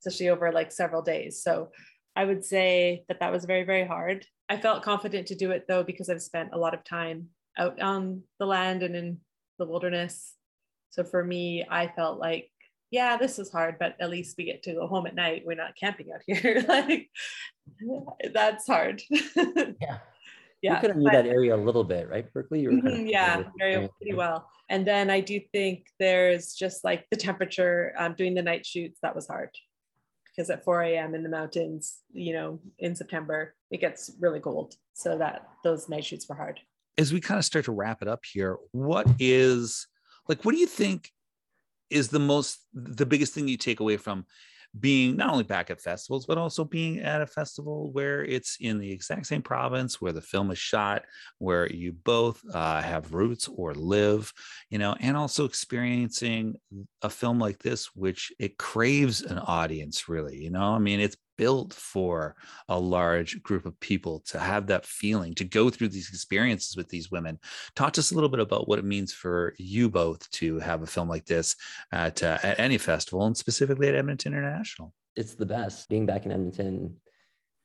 especially 0.06 0.30
over 0.30 0.52
like 0.52 0.72
several 0.72 1.02
days. 1.02 1.42
So 1.42 1.72
i 2.18 2.24
would 2.24 2.46
say 2.46 3.04
that 3.10 3.20
that 3.20 3.32
was 3.32 3.46
very 3.46 3.64
very 3.64 3.86
hard. 3.86 4.26
I 4.50 4.58
felt 4.58 4.84
confident 4.84 5.28
to 5.28 5.36
do 5.36 5.52
it 5.52 5.66
though 5.68 5.84
because 5.84 6.10
i've 6.10 6.22
spent 6.22 6.50
a 6.54 6.58
lot 6.58 6.74
of 6.74 6.84
time 6.84 7.30
out 7.58 7.82
on 7.82 8.22
the 8.40 8.46
land 8.46 8.84
and 8.84 8.96
in 8.96 9.20
the 9.60 9.66
wilderness. 9.66 10.36
So 10.92 11.04
for 11.04 11.24
me 11.24 11.66
i 11.70 11.88
felt 11.88 12.20
like 12.20 12.50
yeah 12.92 13.18
this 13.18 13.40
is 13.40 13.52
hard 13.52 13.76
but 13.80 13.96
at 14.00 14.12
least 14.12 14.36
we 14.38 14.46
get 14.46 14.64
to 14.64 14.74
go 14.74 14.88
home 14.88 15.08
at 15.08 15.16
night. 15.16 15.44
We're 15.46 15.56
not 15.56 15.76
camping 15.76 16.08
out 16.14 16.22
here. 16.28 16.64
Like 16.68 17.10
that's 18.34 18.68
hard. 18.68 19.02
Yeah. 19.10 20.00
Yeah, 20.62 20.76
you 20.76 20.82
could 20.82 20.90
have 20.92 20.98
knew 20.98 21.12
that 21.12 21.28
area 21.28 21.54
a 21.54 21.58
little 21.58 21.84
bit, 21.84 22.10
right, 22.10 22.26
Berkeley? 22.34 22.62
You 22.62 22.70
mm-hmm, 22.70 22.88
kind 22.88 23.02
of 23.02 23.08
yeah, 23.08 23.44
very 23.60 23.88
pretty 24.00 24.16
well. 24.16 24.50
And 24.70 24.88
then 24.88 25.12
I 25.12 25.20
do 25.20 25.40
think 25.52 25.86
there's 26.00 26.56
just 26.56 26.84
like 26.84 27.06
the 27.12 27.18
temperature. 27.18 27.94
Um, 28.00 28.16
doing 28.18 28.34
the 28.34 28.42
night 28.42 28.66
shoots 28.66 28.98
that 29.04 29.14
was 29.14 29.28
hard 29.28 29.52
because 30.36 30.50
at 30.50 30.64
4 30.64 30.84
a.m. 30.84 31.16
in 31.16 31.24
the 31.24 31.30
mountains, 31.30 32.00
you 32.12 32.34
know, 32.34 32.60
in 32.80 32.96
September 32.96 33.56
it 33.72 33.80
gets 33.82 34.12
really 34.20 34.40
cold. 34.40 34.76
So 34.94 35.18
that 35.18 35.48
those 35.64 35.90
night 35.90 36.06
shoots 36.06 36.28
were 36.28 36.36
hard. 36.36 36.60
As 36.98 37.12
we 37.12 37.20
kind 37.20 37.38
of 37.38 37.46
start 37.46 37.66
to 37.66 37.72
wrap 37.72 38.02
it 38.02 38.08
up 38.08 38.24
here, 38.26 38.58
what 38.72 39.08
is 39.20 39.88
like? 40.28 40.44
What 40.44 40.54
do 40.54 40.60
you 40.60 40.68
think 40.68 41.12
is 41.90 42.10
the 42.10 42.20
most 42.20 42.60
the 42.74 43.06
biggest 43.06 43.34
thing 43.34 43.48
you 43.48 43.58
take 43.58 43.80
away 43.80 43.98
from 43.98 44.26
being 44.80 45.16
not 45.16 45.32
only 45.32 45.44
back 45.44 45.70
at 45.70 45.82
festivals, 45.82 46.26
but 46.26 46.38
also 46.38 46.64
being 46.64 47.00
at 47.00 47.22
a 47.22 47.28
festival 47.28 47.92
where 47.92 48.24
it's 48.24 48.58
in 48.60 48.80
the 48.80 48.92
exact 48.92 49.26
same 49.28 49.42
province 49.42 50.02
where 50.02 50.12
the 50.12 50.22
film 50.22 50.52
is 50.52 50.58
shot, 50.58 51.04
where 51.38 51.72
you 51.72 51.94
both 51.94 52.42
uh, 52.54 52.82
have 52.82 53.14
roots 53.14 53.48
or 53.56 53.74
live, 53.74 54.32
you 54.70 54.78
know, 54.78 54.96
and 55.00 55.16
also 55.16 55.46
experiencing 55.46 56.56
a 57.02 57.10
film 57.10 57.40
like 57.40 57.60
this, 57.60 57.90
which 57.96 58.32
it 58.40 58.58
craves 58.58 59.22
an 59.22 59.40
audience, 59.40 60.10
really, 60.10 60.38
you 60.38 60.50
know. 60.50 60.74
I 60.74 60.80
mean, 60.80 61.00
it's 61.00 61.18
built 61.38 61.74
for 61.74 62.36
a 62.70 62.80
large 62.80 63.42
group 63.44 63.66
of 63.66 63.80
people 63.80 64.20
to 64.28 64.40
have 64.40 64.68
that 64.68 64.86
feeling 64.86 65.34
to 65.36 65.44
go 65.44 65.70
through 65.70 65.90
these 65.90 66.10
experiences 66.10 66.76
with 66.76 66.90
these 66.90 67.12
women. 67.12 67.40
Talk 67.76 67.94
to 67.94 68.02
us 68.02 68.12
a 68.12 68.16
little 68.16 68.30
bit 68.30 68.40
about 68.40 68.68
what 68.68 68.80
it 68.80 68.86
means 68.86 69.14
for 69.14 69.54
you 69.58 69.90
both 69.90 70.30
to 70.32 70.60
have 70.60 70.82
a 70.82 70.88
film 70.88 71.10
like 71.10 71.26
this 71.26 71.56
at, 71.92 72.24
uh, 72.24 72.38
at 72.44 72.60
any 72.60 72.78
festival 72.78 73.26
and 73.26 73.36
specifically 73.36 73.88
at 73.88 73.96
edmonton 73.96 74.34
international. 74.34 74.94
It's 75.16 75.36
the 75.36 75.46
best. 75.46 75.90
Being 75.90 76.06
back 76.06 76.26
in 76.26 76.32
edmonton 76.32 76.98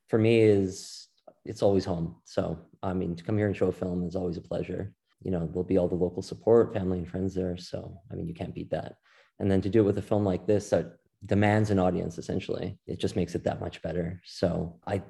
for 0.07 0.17
me 0.17 0.41
is 0.41 1.07
it's 1.45 1.63
always 1.63 1.85
home. 1.85 2.15
So 2.25 2.59
i 2.83 2.93
mean 2.93 3.15
to 3.15 3.23
come 3.23 3.37
here 3.37 3.47
and 3.47 3.55
show 3.55 3.67
a 3.67 3.71
film 3.71 4.03
is 4.03 4.15
always 4.15 4.37
a 4.37 4.41
pleasure. 4.41 4.93
You 5.23 5.31
know 5.31 5.45
there'll 5.47 5.63
be 5.63 5.77
all 5.77 5.87
the 5.87 5.95
local 5.95 6.21
support 6.21 6.73
family 6.73 6.99
and 6.99 7.07
friends 7.07 7.33
there. 7.33 7.57
So 7.57 7.97
i 8.11 8.15
mean 8.15 8.27
you 8.27 8.33
can't 8.33 8.55
beat 8.55 8.71
that. 8.71 8.95
And 9.39 9.49
then 9.49 9.61
to 9.61 9.69
do 9.69 9.79
it 9.79 9.85
with 9.85 9.97
a 9.97 10.03
film 10.03 10.23
like 10.23 10.45
this 10.45 10.69
that 10.69 10.97
demands 11.25 11.69
an 11.69 11.79
audience 11.79 12.17
essentially. 12.17 12.77
It 12.87 12.99
just 12.99 13.15
makes 13.15 13.35
it 13.35 13.43
that 13.43 13.61
much 13.61 13.81
better. 13.81 14.21
So 14.25 14.79
i 14.87 15.01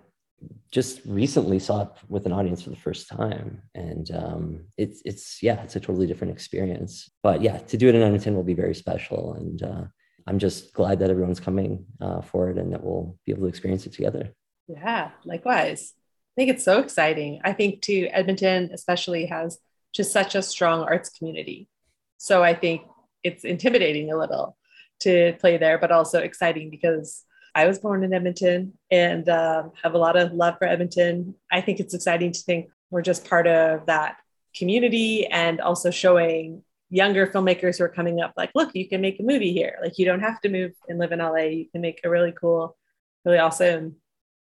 just 0.72 1.02
recently 1.06 1.60
saw 1.60 1.84
it 1.84 1.90
with 2.10 2.26
an 2.26 2.32
audience 2.32 2.64
for 2.64 2.72
the 2.72 2.76
first 2.76 3.08
time 3.08 3.62
and 3.76 4.10
um, 4.12 4.66
it's 4.76 5.02
it's 5.06 5.44
yeah 5.44 5.62
it's 5.62 5.76
a 5.76 5.80
totally 5.80 6.08
different 6.08 6.34
experience. 6.34 7.10
But 7.22 7.42
yeah 7.42 7.58
to 7.58 7.78
do 7.78 7.90
it 7.90 7.96
in 7.96 8.02
edmonton 8.02 8.36
will 8.36 8.44
be 8.44 8.54
very 8.54 8.74
special 8.74 9.34
and 9.34 9.62
uh, 9.64 9.84
i'm 10.28 10.40
just 10.40 10.74
glad 10.74 11.00
that 11.00 11.10
everyone's 11.10 11.40
coming 11.40 11.86
uh, 12.00 12.22
for 12.22 12.50
it 12.50 12.58
and 12.58 12.74
that 12.74 12.84
we'll 12.84 13.18
be 13.26 13.32
able 13.32 13.44
to 13.44 13.48
experience 13.48 13.86
it 13.86 13.94
together. 13.94 14.34
Yeah 14.68 15.12
likewise. 15.26 15.94
I 16.36 16.42
think 16.42 16.52
it's 16.52 16.64
so 16.64 16.80
exciting. 16.80 17.42
I 17.44 17.54
think 17.54 17.82
too 17.82 18.10
edmonton 18.12 18.72
especially 18.74 19.28
has 19.28 19.60
just 19.94 20.12
such 20.12 20.36
a 20.36 20.42
strong 20.42 20.82
arts 20.82 21.10
community. 21.10 21.70
So 22.18 22.44
i 22.44 22.54
think 22.54 22.82
it's 23.24 23.44
intimidating 23.44 24.12
a 24.12 24.18
little 24.18 24.58
to 25.02 25.34
play 25.40 25.58
there, 25.58 25.78
but 25.78 25.92
also 25.92 26.20
exciting 26.20 26.70
because 26.70 27.24
I 27.54 27.66
was 27.68 27.80
born 27.80 28.04
in 28.04 28.14
Edmonton 28.14 28.74
and 28.90 29.28
um, 29.28 29.72
have 29.84 29.94
a 29.94 29.98
lot 29.98 30.16
of 30.16 30.34
love 30.34 30.56
for 30.58 30.66
Edmonton. 30.66 31.36
I 31.52 31.62
think 31.62 31.80
it's 31.80 31.94
exciting 31.94 32.32
to 32.32 32.40
think 32.40 32.70
we're 32.90 33.02
just 33.02 33.28
part 33.28 33.48
of 33.48 33.86
that 33.88 34.18
community 34.56 35.26
and 35.28 35.60
also 35.60 35.92
showing 35.92 36.64
younger 36.90 37.26
filmmakers 37.28 37.78
who 37.78 37.86
are 37.86 37.90
coming 37.90 38.22
up 38.22 38.34
like, 38.36 38.52
look, 38.54 38.72
you 38.74 38.88
can 38.88 39.02
make 39.02 39.20
a 39.20 39.24
movie 39.24 39.54
here. 39.54 39.78
Like, 39.82 39.98
you 39.98 40.06
don't 40.06 40.20
have 40.20 40.42
to 40.42 40.50
move 40.50 40.74
and 40.88 41.00
live 41.00 41.12
in 41.12 41.20
LA. 41.20 41.38
You 41.38 41.66
can 41.72 41.82
make 41.82 42.02
a 42.04 42.10
really 42.10 42.34
cool, 42.34 42.78
really 43.26 43.40
awesome, 43.40 43.96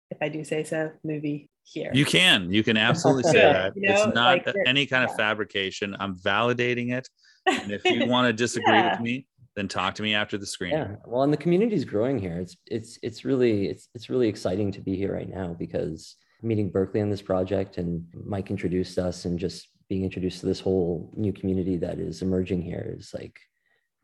if 0.09 0.17
I 0.21 0.29
do 0.29 0.43
say 0.43 0.63
so, 0.63 0.91
movie 1.03 1.49
here. 1.63 1.91
You 1.93 2.05
can. 2.05 2.51
You 2.51 2.63
can 2.63 2.77
absolutely 2.77 3.23
say 3.23 3.39
that. 3.53 3.73
You 3.75 3.89
know, 3.89 3.93
it's 3.93 4.15
not 4.15 4.45
like 4.45 4.55
any 4.65 4.85
kind 4.85 5.05
yeah. 5.07 5.11
of 5.11 5.17
fabrication. 5.17 5.95
I'm 5.99 6.15
validating 6.15 6.93
it. 6.93 7.07
And 7.45 7.71
if 7.71 7.85
you 7.85 8.05
want 8.07 8.27
to 8.27 8.33
disagree 8.33 8.73
yeah. 8.73 8.91
with 8.91 9.01
me, 9.01 9.25
then 9.55 9.67
talk 9.67 9.95
to 9.95 10.03
me 10.03 10.13
after 10.13 10.37
the 10.37 10.45
screen. 10.45 10.71
Yeah. 10.71 10.95
Well, 11.05 11.23
and 11.23 11.33
the 11.33 11.37
community 11.37 11.75
is 11.75 11.85
growing 11.85 12.19
here. 12.19 12.39
It's 12.39 12.55
it's 12.67 12.99
it's 13.03 13.25
really 13.25 13.67
it's 13.67 13.89
it's 13.93 14.09
really 14.09 14.27
exciting 14.27 14.71
to 14.73 14.81
be 14.81 14.95
here 14.95 15.13
right 15.13 15.29
now 15.29 15.55
because 15.57 16.15
meeting 16.41 16.69
Berkeley 16.69 17.01
on 17.01 17.09
this 17.09 17.21
project 17.21 17.77
and 17.77 18.05
Mike 18.13 18.49
introduced 18.49 18.97
us 18.97 19.25
and 19.25 19.37
just 19.37 19.67
being 19.89 20.03
introduced 20.03 20.39
to 20.39 20.45
this 20.45 20.59
whole 20.59 21.11
new 21.15 21.33
community 21.33 21.77
that 21.77 21.99
is 21.99 22.21
emerging 22.21 22.61
here 22.61 22.95
is 22.97 23.11
like 23.13 23.37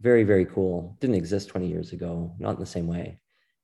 very 0.01 0.23
very 0.23 0.45
cool. 0.45 0.97
Didn't 0.99 1.15
exist 1.15 1.49
20 1.49 1.67
years 1.67 1.93
ago, 1.93 2.35
not 2.39 2.55
in 2.55 2.59
the 2.59 2.65
same 2.65 2.87
way. 2.87 3.19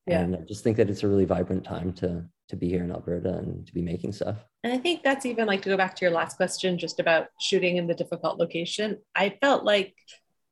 Yeah. 0.07 0.21
And 0.21 0.35
I 0.35 0.39
just 0.39 0.63
think 0.63 0.77
that 0.77 0.89
it's 0.89 1.03
a 1.03 1.07
really 1.07 1.25
vibrant 1.25 1.63
time 1.63 1.93
to 1.93 2.25
to 2.49 2.55
be 2.55 2.69
here 2.69 2.83
in 2.83 2.91
Alberta 2.91 3.37
and 3.37 3.65
to 3.65 3.73
be 3.73 3.81
making 3.81 4.11
stuff. 4.11 4.37
And 4.63 4.73
I 4.73 4.77
think 4.77 5.03
that's 5.03 5.25
even 5.25 5.47
like 5.47 5.61
to 5.63 5.69
go 5.69 5.77
back 5.77 5.95
to 5.95 6.05
your 6.05 6.13
last 6.13 6.37
question 6.37 6.77
just 6.77 6.99
about 6.99 7.27
shooting 7.39 7.77
in 7.77 7.87
the 7.87 7.93
difficult 7.93 8.37
location. 8.37 8.97
I 9.15 9.37
felt 9.41 9.63
like 9.63 9.95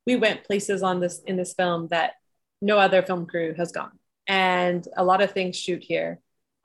we 0.06 0.16
went 0.16 0.44
places 0.44 0.84
on 0.84 1.00
this 1.00 1.22
in 1.26 1.38
this 1.38 1.54
film 1.54 1.88
that 1.90 2.14
no 2.62 2.78
other 2.78 3.02
film 3.02 3.26
crew 3.26 3.54
has 3.56 3.72
gone 3.72 3.98
and 4.28 4.88
a 4.98 5.04
lot 5.04 5.22
of 5.22 5.32
things 5.32 5.56
shoot 5.56 5.84
here 5.84 6.20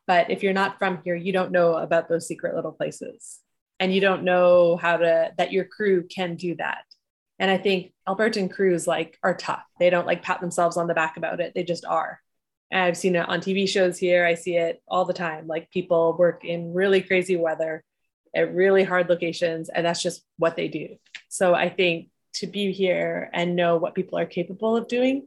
but 0.06 0.30
if 0.30 0.42
you're 0.42 0.52
not 0.52 0.78
from 0.78 1.00
here 1.04 1.14
you 1.14 1.32
don't 1.32 1.52
know 1.52 1.74
about 1.74 2.08
those 2.08 2.26
secret 2.26 2.54
little 2.54 2.72
places 2.72 3.40
and 3.80 3.94
you 3.94 4.00
don't 4.00 4.22
know 4.22 4.76
how 4.76 4.96
to 4.96 5.32
that 5.38 5.52
your 5.52 5.64
crew 5.64 6.04
can 6.04 6.36
do 6.36 6.54
that 6.56 6.84
and 7.38 7.50
i 7.50 7.56
think 7.58 7.92
albertan 8.08 8.50
crews 8.50 8.86
like 8.86 9.18
are 9.22 9.34
tough 9.34 9.64
they 9.78 9.90
don't 9.90 10.06
like 10.06 10.22
pat 10.22 10.40
themselves 10.40 10.76
on 10.76 10.86
the 10.86 10.94
back 10.94 11.16
about 11.16 11.40
it 11.40 11.52
they 11.54 11.64
just 11.64 11.84
are 11.84 12.20
I've 12.72 12.96
seen 12.96 13.16
it 13.16 13.28
on 13.28 13.40
TV 13.40 13.68
shows 13.68 13.98
here. 13.98 14.24
I 14.24 14.34
see 14.34 14.56
it 14.56 14.82
all 14.88 15.04
the 15.04 15.12
time. 15.12 15.46
Like 15.46 15.70
people 15.70 16.16
work 16.18 16.44
in 16.44 16.74
really 16.74 17.00
crazy 17.00 17.36
weather 17.36 17.84
at 18.34 18.54
really 18.54 18.84
hard 18.84 19.08
locations, 19.08 19.68
and 19.68 19.86
that's 19.86 20.02
just 20.02 20.22
what 20.36 20.56
they 20.56 20.68
do. 20.68 20.96
So 21.28 21.54
I 21.54 21.68
think 21.68 22.08
to 22.40 22.46
be 22.46 22.72
here 22.72 23.30
and 23.32 23.56
know 23.56 23.76
what 23.76 23.94
people 23.94 24.18
are 24.18 24.26
capable 24.26 24.76
of 24.76 24.88
doing 24.88 25.26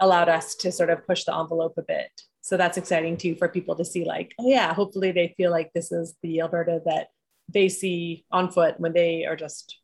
allowed 0.00 0.28
us 0.28 0.54
to 0.56 0.72
sort 0.72 0.90
of 0.90 1.06
push 1.06 1.24
the 1.24 1.36
envelope 1.36 1.74
a 1.78 1.82
bit. 1.82 2.10
So 2.40 2.56
that's 2.56 2.76
exciting 2.76 3.16
too 3.16 3.36
for 3.36 3.48
people 3.48 3.74
to 3.76 3.84
see, 3.84 4.04
like, 4.04 4.34
oh, 4.38 4.48
yeah, 4.48 4.74
hopefully 4.74 5.12
they 5.12 5.34
feel 5.36 5.50
like 5.50 5.72
this 5.72 5.90
is 5.92 6.14
the 6.22 6.40
Alberta 6.40 6.82
that 6.84 7.08
they 7.48 7.68
see 7.68 8.24
on 8.30 8.50
foot 8.50 8.78
when 8.78 8.92
they 8.92 9.24
are 9.24 9.36
just 9.36 9.78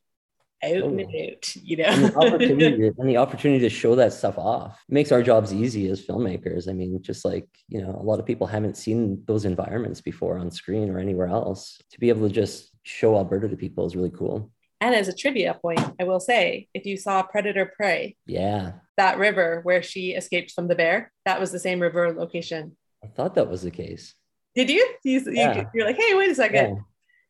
out 0.63 0.75
and 0.75 1.01
out, 1.01 1.57
you 1.57 1.77
know. 1.79 1.85
and, 1.85 2.05
the 2.05 2.17
opportunity, 2.19 2.87
and 2.99 3.09
the 3.09 3.17
opportunity 3.17 3.61
to 3.61 3.71
show 3.71 3.95
that 3.95 4.13
stuff 4.13 4.37
off 4.39 4.83
makes 4.89 5.11
our 5.11 5.23
jobs 5.23 5.55
easy 5.55 5.89
as 5.89 6.05
filmmakers. 6.05 6.69
I 6.69 6.73
mean, 6.73 7.01
just 7.03 7.25
like, 7.25 7.49
you 7.69 7.81
know, 7.81 7.97
a 7.99 8.03
lot 8.03 8.21
of 8.21 8.27
people 8.27 8.47
haven't 8.47 8.77
seen 8.77 9.23
those 9.27 9.45
environments 9.45 10.01
before 10.01 10.39
on 10.39 10.51
screen 10.51 10.91
or 10.91 10.99
anywhere 10.99 11.29
else. 11.29 11.81
To 11.93 12.01
be 12.01 12.11
able 12.11 12.29
to 12.29 12.35
just 12.35 12.71
show 12.83 13.17
Alberta 13.17 13.49
to 13.49 13.57
people 13.57 13.87
is 13.87 13.97
really 13.97 14.11
cool. 14.11 14.51
And 14.81 14.95
as 14.95 15.09
a 15.09 15.12
trivia 15.14 15.59
point, 15.61 15.81
I 16.01 16.05
will 16.05 16.21
say 16.21 16.69
if 16.73 16.87
you 16.87 16.97
saw 16.97 17.23
Predator 17.23 17.66
Prey, 17.77 18.16
Yeah. 18.27 18.73
that 18.97 19.19
river 19.19 19.61
where 19.62 19.83
she 19.83 20.12
escaped 20.12 20.53
from 20.53 20.69
the 20.69 20.75
bear, 20.75 21.12
that 21.27 21.38
was 21.38 21.53
the 21.53 21.59
same 21.59 21.81
river 21.81 22.12
location. 22.12 22.77
I 23.05 23.09
thought 23.09 23.35
that 23.35 23.49
was 23.49 23.62
the 23.62 23.71
case. 23.71 24.14
Did 24.55 24.71
you? 24.71 24.87
You, 25.05 25.21
you 25.21 25.33
Yeah. 25.33 25.64
you're 25.75 25.87
like, 25.87 25.97
hey, 25.97 26.14
wait 26.14 26.31
a 26.31 26.35
second. 26.35 26.77
Yeah. 26.77 26.83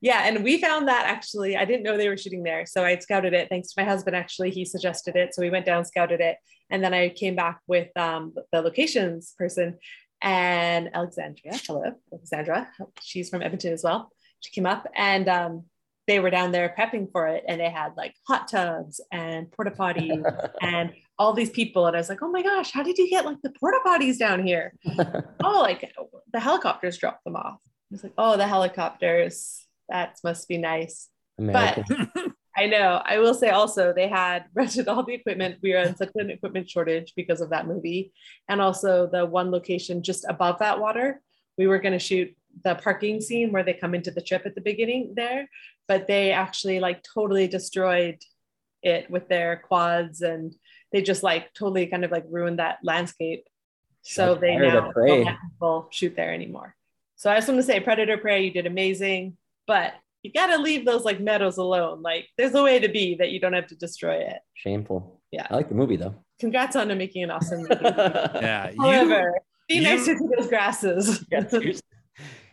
Yeah, 0.02 0.22
and 0.26 0.42
we 0.42 0.58
found 0.58 0.88
that 0.88 1.04
actually. 1.04 1.58
I 1.58 1.66
didn't 1.66 1.82
know 1.82 1.98
they 1.98 2.08
were 2.08 2.16
shooting 2.16 2.42
there. 2.42 2.64
So 2.64 2.82
I 2.84 2.96
scouted 2.98 3.34
it 3.34 3.50
thanks 3.50 3.68
to 3.74 3.82
my 3.82 3.86
husband. 3.86 4.16
Actually, 4.16 4.50
he 4.50 4.64
suggested 4.64 5.14
it. 5.14 5.34
So 5.34 5.42
we 5.42 5.50
went 5.50 5.66
down, 5.66 5.84
scouted 5.84 6.20
it. 6.22 6.38
And 6.70 6.82
then 6.82 6.94
I 6.94 7.10
came 7.10 7.36
back 7.36 7.60
with 7.66 7.94
um, 7.98 8.32
the 8.50 8.62
locations 8.62 9.34
person 9.36 9.76
and 10.22 10.88
Alexandria. 10.94 11.52
Hello, 11.66 11.82
Alexandra. 12.12 12.70
She's 13.02 13.28
from 13.28 13.42
Edmonton 13.42 13.74
as 13.74 13.82
well. 13.84 14.10
She 14.40 14.50
came 14.52 14.64
up 14.64 14.86
and 14.94 15.28
um, 15.28 15.64
they 16.10 16.18
were 16.18 16.28
down 16.28 16.50
there 16.50 16.74
prepping 16.76 17.08
for 17.12 17.28
it. 17.28 17.44
And 17.46 17.60
they 17.60 17.70
had 17.70 17.96
like 17.96 18.16
hot 18.26 18.48
tubs 18.48 19.00
and 19.12 19.48
porta 19.52 19.70
potties 19.70 20.24
and 20.60 20.92
all 21.20 21.32
these 21.32 21.50
people. 21.50 21.86
And 21.86 21.94
I 21.94 22.00
was 22.00 22.08
like, 22.08 22.20
oh 22.20 22.32
my 22.32 22.42
gosh, 22.42 22.72
how 22.72 22.82
did 22.82 22.98
you 22.98 23.08
get 23.08 23.24
like 23.24 23.40
the 23.44 23.52
porta 23.60 23.78
potties 23.86 24.18
down 24.18 24.44
here? 24.44 24.74
oh, 25.44 25.60
like 25.60 25.94
the 26.32 26.40
helicopters 26.40 26.98
dropped 26.98 27.22
them 27.22 27.36
off. 27.36 27.60
I 27.62 27.92
was 27.92 28.02
like, 28.02 28.14
oh, 28.18 28.36
the 28.36 28.46
helicopters. 28.48 29.64
That 29.88 30.18
must 30.24 30.48
be 30.48 30.58
nice. 30.58 31.08
American. 31.38 32.10
I 32.56 32.66
know. 32.66 33.00
I 33.04 33.18
will 33.18 33.34
say 33.34 33.50
also 33.50 33.92
they 33.92 34.08
had 34.08 34.46
rented 34.52 34.88
all 34.88 35.04
the 35.04 35.14
equipment. 35.14 35.58
We 35.62 35.74
were 35.74 35.78
in 35.78 35.94
such 35.94 36.10
an 36.16 36.30
equipment 36.30 36.68
shortage 36.68 37.12
because 37.14 37.40
of 37.40 37.50
that 37.50 37.68
movie. 37.68 38.12
And 38.48 38.60
also 38.60 39.08
the 39.10 39.24
one 39.26 39.52
location 39.52 40.02
just 40.02 40.24
above 40.28 40.58
that 40.58 40.80
water, 40.80 41.22
we 41.56 41.68
were 41.68 41.78
going 41.78 41.92
to 41.92 42.00
shoot 42.00 42.34
the 42.64 42.74
parking 42.74 43.20
scene 43.20 43.52
where 43.52 43.62
they 43.62 43.74
come 43.74 43.94
into 43.94 44.10
the 44.10 44.20
trip 44.20 44.44
at 44.46 44.54
the 44.54 44.60
beginning 44.60 45.14
there, 45.16 45.48
but 45.88 46.06
they 46.06 46.32
actually 46.32 46.80
like 46.80 47.02
totally 47.02 47.48
destroyed 47.48 48.18
it 48.82 49.10
with 49.10 49.28
their 49.28 49.56
quads 49.56 50.22
and 50.22 50.54
they 50.92 51.02
just 51.02 51.22
like 51.22 51.52
totally 51.54 51.86
kind 51.86 52.04
of 52.04 52.10
like 52.10 52.24
ruined 52.28 52.58
that 52.58 52.78
landscape. 52.82 53.46
So 54.02 54.28
Shots 54.32 54.40
they 54.40 54.56
now 54.56 54.92
don't 54.92 54.96
let 55.26 55.36
people 55.52 55.88
shoot 55.90 56.14
there 56.16 56.32
anymore. 56.32 56.74
So 57.16 57.30
I 57.30 57.36
just 57.36 57.48
want 57.48 57.60
to 57.60 57.66
say 57.66 57.80
Predator 57.80 58.16
Prey, 58.16 58.44
you 58.44 58.50
did 58.50 58.66
amazing, 58.66 59.36
but 59.66 59.92
you 60.22 60.32
got 60.32 60.46
to 60.46 60.58
leave 60.58 60.84
those 60.84 61.04
like 61.04 61.20
meadows 61.20 61.58
alone. 61.58 62.02
Like 62.02 62.28
there's 62.38 62.54
a 62.54 62.62
way 62.62 62.78
to 62.78 62.88
be 62.88 63.14
that 63.16 63.30
you 63.30 63.40
don't 63.40 63.52
have 63.52 63.66
to 63.68 63.76
destroy 63.76 64.16
it. 64.16 64.38
Shameful. 64.54 65.20
Yeah. 65.30 65.46
I 65.50 65.54
like 65.56 65.68
the 65.68 65.74
movie 65.74 65.96
though. 65.96 66.14
Congrats 66.38 66.76
on 66.76 66.88
making 66.96 67.22
an 67.22 67.30
awesome 67.30 67.60
movie. 67.68 67.74
Yeah. 67.82 68.70
You, 68.70 68.80
However, 68.80 69.34
be 69.68 69.76
you- 69.76 69.82
nicer 69.82 70.16
to 70.16 70.28
those 70.36 70.48
grasses. 70.48 71.24
Yeah, 71.30 71.46
seriously. 71.46 71.82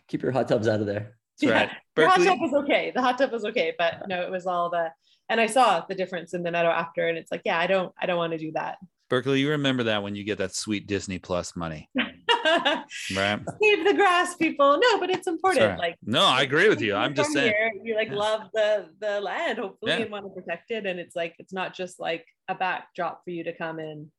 Keep 0.08 0.22
your 0.22 0.32
hot 0.32 0.48
tubs 0.48 0.66
out 0.68 0.80
of 0.80 0.86
there. 0.86 1.16
that's 1.40 1.52
right. 1.52 1.70
The 1.94 2.08
hot 2.08 2.20
tub 2.20 2.38
was 2.40 2.54
okay. 2.64 2.92
The 2.94 3.02
hot 3.02 3.18
tub 3.18 3.30
was 3.32 3.44
okay, 3.44 3.74
but 3.78 4.08
no, 4.08 4.22
it 4.22 4.30
was 4.30 4.46
all 4.46 4.70
the 4.70 4.90
and 5.30 5.40
I 5.40 5.46
saw 5.46 5.84
the 5.86 5.94
difference 5.94 6.32
in 6.32 6.42
the 6.42 6.50
meadow 6.50 6.70
after, 6.70 7.06
and 7.06 7.18
it's 7.18 7.30
like, 7.30 7.42
yeah, 7.44 7.58
I 7.58 7.66
don't, 7.66 7.92
I 8.00 8.06
don't 8.06 8.16
want 8.16 8.32
to 8.32 8.38
do 8.38 8.50
that. 8.52 8.78
Berkeley, 9.10 9.40
you 9.40 9.50
remember 9.50 9.82
that 9.84 10.02
when 10.02 10.14
you 10.14 10.24
get 10.24 10.38
that 10.38 10.54
sweet 10.54 10.86
Disney 10.86 11.18
Plus 11.18 11.54
money, 11.54 11.88
right? 11.96 12.84
Save 13.10 13.84
the 13.84 13.94
grass, 13.94 14.36
people. 14.36 14.78
No, 14.82 14.98
but 14.98 15.10
it's 15.10 15.26
important. 15.26 15.62
Sorry. 15.62 15.78
Like 15.78 15.96
No, 16.02 16.24
I 16.24 16.42
agree 16.42 16.68
with 16.68 16.80
you. 16.80 16.94
I'm 16.94 17.14
just 17.14 17.32
saying. 17.32 17.52
here, 17.52 17.72
you 17.82 17.94
like 17.94 18.08
Yeah. 18.08 18.14
love 18.16 18.42
the 18.54 18.88
the 19.00 19.20
land, 19.20 19.58
hopefully, 19.58 19.92
Yeah. 19.92 19.98
and 20.00 20.10
want 20.10 20.24
to 20.26 20.30
protect 20.30 20.70
it. 20.70 20.86
And 20.86 20.98
it's 20.98 21.14
like 21.16 21.34
it's 21.38 21.52
not 21.52 21.74
just 21.74 22.00
like 22.00 22.24
a 22.48 22.54
backdrop 22.54 23.22
for 23.24 23.30
you 23.30 23.44
to 23.44 23.52
come 23.54 23.78
in, 23.78 24.10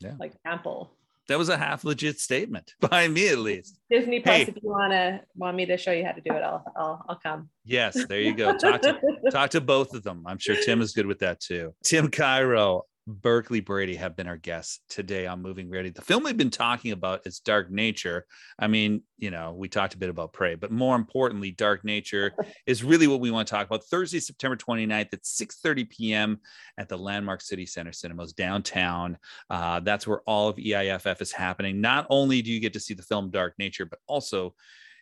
Yeah. 0.00 0.14
like 0.18 0.32
ample. 0.46 0.94
That 1.28 1.38
was 1.38 1.48
a 1.50 1.56
half 1.58 1.84
legit 1.84 2.18
statement 2.20 2.74
by 2.80 3.06
me, 3.08 3.28
at 3.28 3.38
least. 3.38 3.78
Disney 3.90 4.20
Plus, 4.20 4.36
Hey. 4.36 4.42
if 4.44 4.56
you 4.62 4.70
wanna 4.70 5.20
want 5.36 5.56
me 5.56 5.66
to 5.66 5.76
show 5.76 5.92
you 5.92 6.04
how 6.04 6.12
to 6.12 6.20
do 6.20 6.32
it, 6.34 6.42
I'll 6.42 6.64
I'll 6.76 7.04
I'll 7.08 7.20
come. 7.22 7.50
Yes, 7.64 8.02
there 8.08 8.20
you 8.20 8.34
go. 8.34 8.56
Talk 8.56 8.80
to 8.82 8.98
talk 9.30 9.50
to 9.50 9.60
both 9.60 9.94
of 9.94 10.02
them. 10.02 10.24
I'm 10.26 10.38
sure 10.38 10.56
Tim 10.56 10.80
is 10.80 10.92
good 10.92 11.06
with 11.06 11.18
that 11.20 11.40
too. 11.40 11.74
Tim 11.84 12.10
Cairo, 12.10 12.84
Berkeley 13.08 13.60
Brady 13.60 13.96
have 13.96 14.16
been 14.16 14.28
our 14.28 14.36
guests 14.36 14.80
today 14.90 15.26
on 15.26 15.40
Moving 15.40 15.70
Radio. 15.70 15.90
The 15.90 16.02
film 16.02 16.24
we've 16.24 16.36
been 16.36 16.50
talking 16.50 16.92
about 16.92 17.26
is 17.26 17.40
Dark 17.40 17.70
Nature. 17.70 18.26
I 18.58 18.66
mean, 18.66 19.02
you 19.16 19.30
know, 19.30 19.54
we 19.54 19.66
talked 19.66 19.94
a 19.94 19.98
bit 19.98 20.10
about 20.10 20.34
Prey, 20.34 20.56
but 20.56 20.70
more 20.70 20.94
importantly, 20.94 21.50
Dark 21.50 21.86
Nature 21.86 22.34
is 22.66 22.84
really 22.84 23.06
what 23.06 23.20
we 23.20 23.30
want 23.30 23.48
to 23.48 23.54
talk 23.54 23.66
about. 23.66 23.84
Thursday, 23.84 24.20
September 24.20 24.56
29th 24.56 25.14
at 25.14 25.22
6:30 25.22 25.88
p.m. 25.88 26.40
at 26.76 26.90
the 26.90 26.98
Landmark 26.98 27.40
City 27.40 27.64
Center 27.64 27.92
Cinemas 27.92 28.34
downtown. 28.34 29.16
Uh, 29.48 29.80
that's 29.80 30.06
where 30.06 30.20
all 30.26 30.48
of 30.48 30.56
EIFF 30.56 31.22
is 31.22 31.32
happening. 31.32 31.80
Not 31.80 32.06
only 32.10 32.42
do 32.42 32.52
you 32.52 32.60
get 32.60 32.74
to 32.74 32.80
see 32.80 32.92
the 32.92 33.02
film 33.02 33.30
Dark 33.30 33.54
Nature, 33.58 33.86
but 33.86 34.00
also 34.06 34.54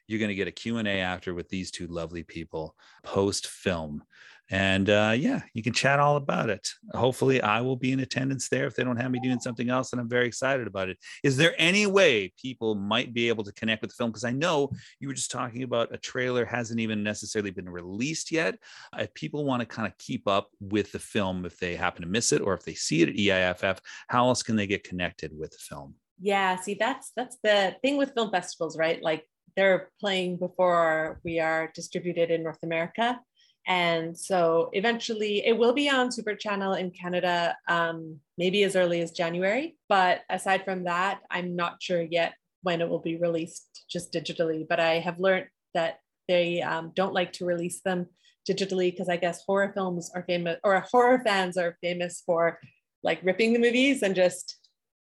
you're 0.07 0.21
going 0.21 0.29
to 0.29 0.37
get 0.37 0.47
a 0.47 0.53
q&a 0.53 1.01
after 1.01 1.35
with 1.35 1.49
these 1.49 1.73
two 1.73 1.89
lovely 1.89 2.23
people 2.23 2.77
post 3.03 3.49
film 3.49 4.05
and 4.51 4.89
uh, 4.91 5.15
yeah 5.17 5.43
you 5.55 5.63
can 5.63 5.73
chat 5.73 5.99
all 5.99 6.17
about 6.17 6.51
it. 6.51 6.69
Hopefully 6.93 7.41
i 7.43 7.61
will 7.61 7.77
be 7.77 7.93
in 7.93 8.01
attendance 8.01 8.49
there 8.49 8.67
if 8.67 8.75
they 8.75 8.85
don't 8.85 8.97
have 9.01 9.11
me 9.11 9.21
doing 9.21 9.41
something 9.41 9.71
else 9.71 9.93
and 9.93 10.01
i'm 10.01 10.09
very 10.09 10.27
excited 10.27 10.67
about 10.67 10.89
it. 10.89 10.99
Is 11.23 11.37
there 11.37 11.55
any 11.59 11.87
way 11.87 12.33
people 12.41 12.75
might 12.75 13.13
be 13.13 13.29
able 13.29 13.45
to 13.45 13.53
connect 13.53 13.83
with 13.83 13.91
the 13.91 13.97
film? 13.97 14.11
Because 14.11 14.25
i 14.25 14.33
know 14.33 14.71
you 15.01 15.09
were 15.09 15.15
just 15.15 15.31
talking 15.31 15.63
about 15.63 15.95
a 15.95 15.99
trailer 15.99 16.45
hasn't 16.45 16.81
even 16.81 17.03
necessarily 17.03 17.51
been 17.51 17.69
released 17.69 18.31
yet. 18.31 18.59
If 18.99 19.13
people 19.15 19.45
want 19.45 19.61
to 19.61 19.67
kind 19.67 19.87
of 19.87 19.97
keep 19.99 20.29
up 20.29 20.49
with 20.61 20.93
the 20.93 20.99
film 20.99 21.45
if 21.45 21.59
they 21.59 21.75
happen 21.77 22.03
to 22.03 22.09
miss 22.09 22.33
it 22.33 22.43
or 22.43 22.55
if 22.55 22.65
they 22.65 22.75
see 22.75 23.03
it 23.03 23.09
at 23.09 23.17
eiff 23.17 23.79
how 24.09 24.29
else 24.29 24.43
can 24.43 24.57
they 24.57 24.67
get 24.67 24.85
connected 24.85 25.37
with 25.37 25.51
the 25.51 25.59
film? 25.59 25.95
Yeah, 26.21 26.57
see, 26.57 26.77
that's 26.79 27.13
that's 27.17 27.37
the 27.43 27.77
thing 27.83 27.97
with 27.97 28.15
film 28.15 28.31
festivals, 28.31 28.79
right? 28.79 29.03
Like 29.03 29.29
they're 29.57 29.91
playing 30.01 30.39
before 30.39 31.21
we 31.25 31.41
are 31.41 31.71
distributed 31.75 32.31
in 32.31 32.43
North 32.43 32.63
America. 32.63 33.21
And 33.67 34.17
so 34.17 34.71
eventually 34.73 35.45
it 35.45 35.57
will 35.57 35.73
be 35.73 35.91
on 35.91 36.13
Super 36.13 36.35
Channel 36.35 36.75
in 36.75 36.91
Canada, 36.91 37.57
um, 37.69 38.21
maybe 38.39 38.63
as 38.63 38.77
early 38.77 39.01
as 39.01 39.11
January. 39.11 39.77
But 39.89 40.21
aside 40.31 40.65
from 40.65 40.85
that, 40.85 41.21
I'm 41.31 41.57
not 41.57 41.83
sure 41.83 42.03
yet 42.03 42.35
when 42.63 42.81
it 42.81 42.89
will 42.89 43.01
be 43.01 43.17
released 43.17 43.85
just 43.91 44.13
digitally. 44.13 44.67
But 44.69 44.79
I 44.81 45.01
have 45.01 45.19
learned 45.19 45.47
that 45.75 45.99
they 46.29 46.63
um, 46.63 46.93
don't 46.95 47.15
like 47.15 47.33
to 47.35 47.45
release 47.45 47.81
them 47.81 48.07
digitally 48.49 48.93
because 48.93 49.09
I 49.09 49.17
guess 49.17 49.43
horror 49.45 49.73
films 49.75 50.11
are 50.15 50.23
famous 50.23 50.59
or 50.63 50.79
horror 50.81 51.21
fans 51.25 51.57
are 51.57 51.77
famous 51.83 52.23
for 52.25 52.61
like 53.03 53.21
ripping 53.23 53.53
the 53.53 53.59
movies 53.59 54.03
and 54.03 54.15
just 54.15 54.57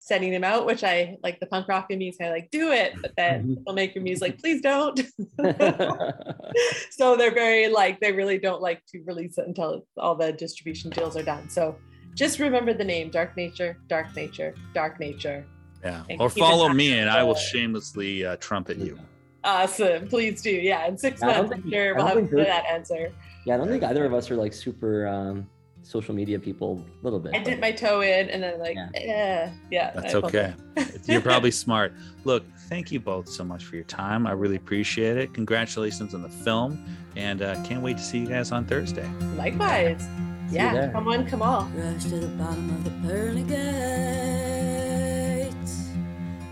sending 0.02 0.32
them 0.32 0.44
out, 0.44 0.66
which 0.66 0.84
I 0.84 1.18
like 1.24 1.40
the 1.40 1.46
punk 1.46 1.68
rock 1.68 1.92
in 1.92 2.00
me 2.00 2.12
say 2.12 2.30
like 2.30 2.50
do 2.52 2.72
it, 2.72 2.94
but 3.02 3.14
then 3.16 3.56
the 3.56 3.62
filmmaker 3.62 4.02
me 4.02 4.12
is 4.12 4.20
like 4.20 4.40
please 4.40 4.62
don't. 4.62 5.00
so 6.90 7.16
they're 7.16 7.34
very 7.34 7.68
like 7.70 8.00
they 8.00 8.12
really 8.12 8.40
don't 8.40 8.62
like 8.62 8.84
to 8.88 9.02
release 9.06 9.38
it 9.38 9.48
until 9.48 9.86
all 9.98 10.16
the 10.16 10.34
distribution 10.34 10.90
deals 10.90 11.16
are 11.16 11.24
done. 11.24 11.50
So 11.50 11.78
just 12.16 12.40
remember 12.40 12.74
the 12.74 12.84
name 12.84 13.12
Dark 13.12 13.38
Nature, 13.38 13.78
Dark 13.88 14.16
Nature, 14.16 14.56
Dark 14.74 15.00
Nature. 15.00 15.46
yeah 15.84 16.04
And 16.10 16.20
or 16.20 16.30
follow 16.30 16.70
me 16.70 17.00
and 17.00 17.10
i 17.10 17.24
will 17.24 17.36
shamelessly 17.36 18.26
uh, 18.26 18.36
trumpet 18.38 18.78
you 18.78 19.00
Awesome. 19.44 20.08
Please 20.08 20.42
do. 20.42 20.52
Yeah. 20.52 20.86
In 20.86 20.98
six 20.98 21.22
I 21.24 21.34
don't 21.34 21.50
months, 21.50 21.64
I'm 21.66 21.72
sure 21.72 21.96
we'll 21.96 22.06
have 22.06 22.30
that 22.30 22.66
answer. 22.66 23.12
yeah, 23.46 23.56
I 23.56 23.58
don't 23.58 23.70
think 23.70 23.84
either 23.84 24.06
of 24.06 24.14
us 24.14 24.30
are 24.30 24.36
like 24.36 24.54
super 24.54 25.08
um, 25.08 25.50
social 25.84 26.14
media 26.16 26.40
people. 26.40 26.86
A 27.02 27.04
little 27.04 27.20
bit. 27.20 27.34
I 27.34 27.40
but- 27.40 27.46
dipped 27.46 27.62
my 27.62 27.72
toe 27.72 28.02
in 28.02 28.30
and 28.30 28.42
then 28.44 28.60
like, 28.60 28.76
Yeah. 28.76 28.90
yeah, 28.96 29.52
yeah. 29.70 29.92
That's 29.96 30.16
okay. 30.16 30.54
You're 31.06 31.22
probably 31.22 31.52
smart. 31.52 31.94
Look, 32.24 32.44
thank 32.70 32.92
you 32.92 33.00
both 33.00 33.28
so 33.30 33.44
much 33.44 33.66
for 33.66 33.76
your 33.76 33.86
time. 33.86 34.26
I 34.28 34.32
really 34.32 34.56
appreciate 34.56 35.18
it. 35.18 35.34
Congratulations 35.34 36.14
on 36.14 36.22
the 36.22 36.30
film, 36.30 36.84
and 37.16 37.42
uh, 37.42 37.56
can't 37.64 37.82
wait 37.84 37.98
to 37.98 38.04
see 38.04 38.20
you 38.20 38.28
guys 38.28 38.52
on 38.52 38.66
Thursday. 38.66 39.10
Likewise. 39.36 40.08
Yeah. 40.52 40.92
Come 40.92 41.08
on, 41.08 41.26
come 41.28 41.42
on. 41.42 41.74
Rush 41.78 42.04
to 42.06 42.20
the 42.20 42.28
bottom 42.28 42.70
of 42.72 42.84
the 42.84 42.92
pearly 43.08 43.44
gates. 43.44 44.62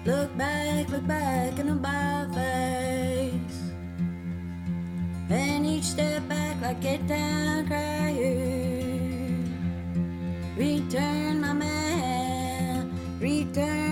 Look 0.06 0.36
back, 0.38 0.88
look 0.89 1.06
back 1.06 1.60
in 1.60 1.68
about 1.70 2.34
face. 2.34 3.36
And 5.30 5.65
each 5.65 5.84
step 5.84 6.28
back 6.30 6.62
like 6.62 6.82
get 6.82 7.06
down 7.08 7.68
crying. 7.68 8.68
Return 10.60 11.39
my 11.39 11.54
man, 11.54 12.91
return. 13.22 13.88